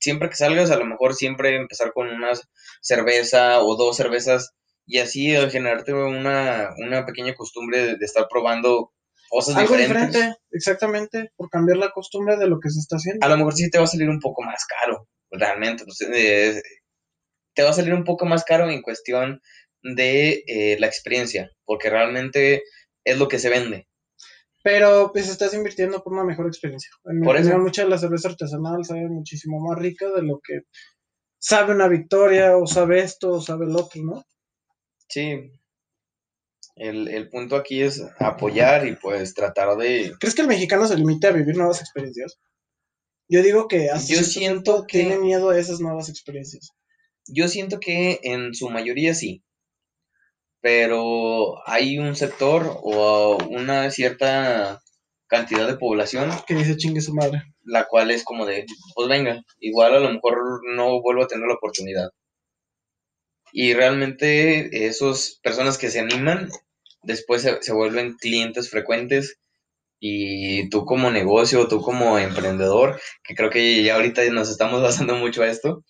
[0.00, 2.32] siempre que salgas, a lo mejor siempre empezar con una
[2.80, 4.54] cerveza o dos cervezas
[4.86, 8.90] y así generarte una, una pequeña costumbre de, estar probando
[9.28, 13.26] cosas Algo diferente, exactamente, por cambiar la costumbre de lo que se está haciendo.
[13.26, 15.84] A lo mejor sí te va a salir un poco más caro, realmente.
[15.84, 16.62] Pues, eh,
[17.54, 19.42] te va a salir un poco más caro en cuestión
[19.82, 22.62] de eh, la experiencia, porque realmente
[23.04, 23.87] es lo que se vende.
[24.62, 26.90] Pero pues estás invirtiendo por una mejor experiencia.
[27.24, 30.62] por eso mucha de la cerveza artesanal sabe muchísimo más rica de lo que
[31.38, 34.24] sabe una victoria o sabe esto o sabe el otro, ¿no?
[35.08, 35.52] Sí.
[36.74, 40.14] El, punto aquí es apoyar y pues tratar de...
[40.20, 42.38] ¿Crees que el mexicano se limite a vivir nuevas experiencias?
[43.28, 46.70] Yo digo que Yo siento que tiene miedo a esas nuevas experiencias.
[47.26, 49.42] Yo siento que en su mayoría sí
[50.60, 54.80] pero hay un sector o una cierta
[55.28, 59.42] cantidad de población que dice chingue su madre, la cual es como de, pues venga,
[59.60, 60.38] igual a lo mejor
[60.74, 62.10] no vuelvo a tener la oportunidad.
[63.52, 66.50] Y realmente esas personas que se animan
[67.02, 69.38] después se, se vuelven clientes frecuentes
[70.00, 75.16] y tú como negocio, tú como emprendedor, que creo que ya ahorita nos estamos basando
[75.16, 75.84] mucho a esto,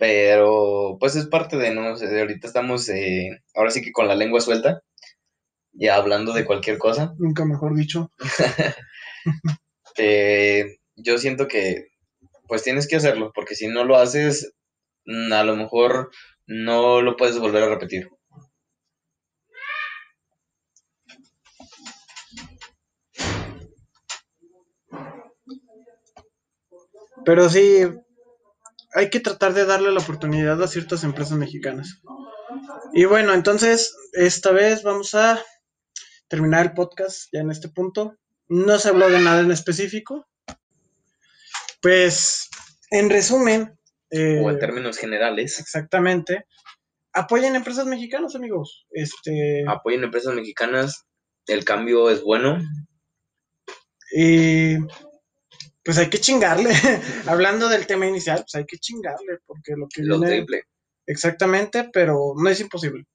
[0.00, 1.94] pero pues es parte de, ¿no?
[1.94, 4.80] de ahorita estamos, eh, ahora sí que con la lengua suelta,
[5.72, 7.12] ya hablando de cualquier cosa.
[7.18, 8.10] Nunca mejor dicho.
[9.96, 11.88] Eh, yo siento que
[12.46, 14.54] pues tienes que hacerlo, porque si no lo haces,
[15.04, 16.10] mm, a lo mejor
[16.46, 18.08] no lo puedes volver a repetir.
[27.26, 27.82] Pero sí,
[28.92, 32.00] hay que tratar de darle la oportunidad a ciertas empresas mexicanas.
[32.92, 35.42] Y bueno, entonces, esta vez vamos a
[36.28, 38.16] terminar el podcast ya en este punto.
[38.48, 40.26] No se habló de nada en específico.
[41.80, 42.48] Pues,
[42.90, 43.78] en resumen.
[44.10, 45.60] Eh, o en términos generales.
[45.60, 46.46] Exactamente.
[47.12, 48.86] Apoyen empresas mexicanas, amigos.
[48.90, 49.64] Este...
[49.68, 51.06] Apoyen empresas mexicanas.
[51.46, 52.58] El cambio es bueno.
[54.12, 54.76] Y
[55.90, 56.70] pues hay que chingarle.
[57.26, 60.62] Hablando del tema inicial, pues hay que chingarle, porque lo que lo triple.
[61.04, 63.06] Exactamente, pero no es imposible.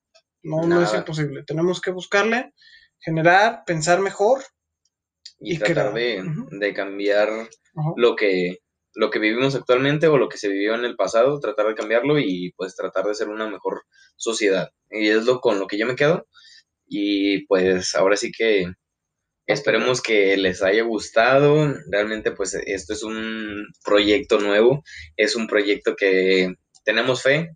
[0.43, 1.45] No, no es imposible.
[1.47, 2.52] Tenemos que buscarle,
[2.99, 4.43] generar, pensar mejor.
[5.39, 7.30] Y, tratar de, cambiar
[7.95, 8.57] lo que,
[8.93, 12.19] lo que vivimos actualmente o lo que se vivió en el pasado, tratar de cambiarlo
[12.19, 13.84] y pues tratar de ser una mejor
[14.18, 14.69] sociedad.
[14.89, 16.27] Y es lo con lo que yo me quedo.
[16.85, 18.65] Y pues ahora sí que
[19.47, 21.73] Esperemos que les haya gustado.
[21.89, 24.84] Realmente, pues esto es un proyecto nuevo.
[25.15, 27.55] Es un proyecto que tenemos fe.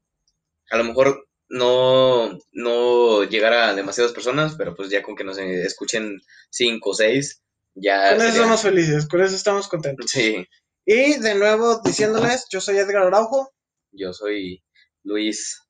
[0.69, 5.37] A lo mejor no, no llegará a demasiadas personas, pero pues ya con que nos
[5.37, 7.41] escuchen cinco o seis,
[7.73, 8.15] ya.
[8.15, 10.09] Con eso estamos felices, con eso estamos contentos.
[10.11, 10.45] Sí.
[10.85, 13.51] Y de nuevo diciéndoles, yo soy Edgar Araujo.
[13.91, 14.63] Yo soy
[15.03, 15.61] Luis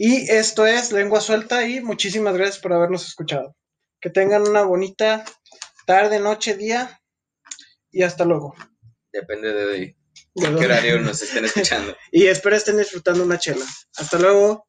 [0.00, 3.56] y esto es Lengua Suelta y muchísimas gracias por habernos escuchado.
[4.00, 5.24] Que tengan una bonita
[5.86, 7.00] tarde, noche, día
[7.90, 8.54] y hasta luego.
[9.12, 9.96] Depende de,
[10.36, 11.96] qué horario nos estén escuchando.
[12.12, 13.64] y espero estén disfrutando una chela.
[13.96, 14.68] Hasta luego.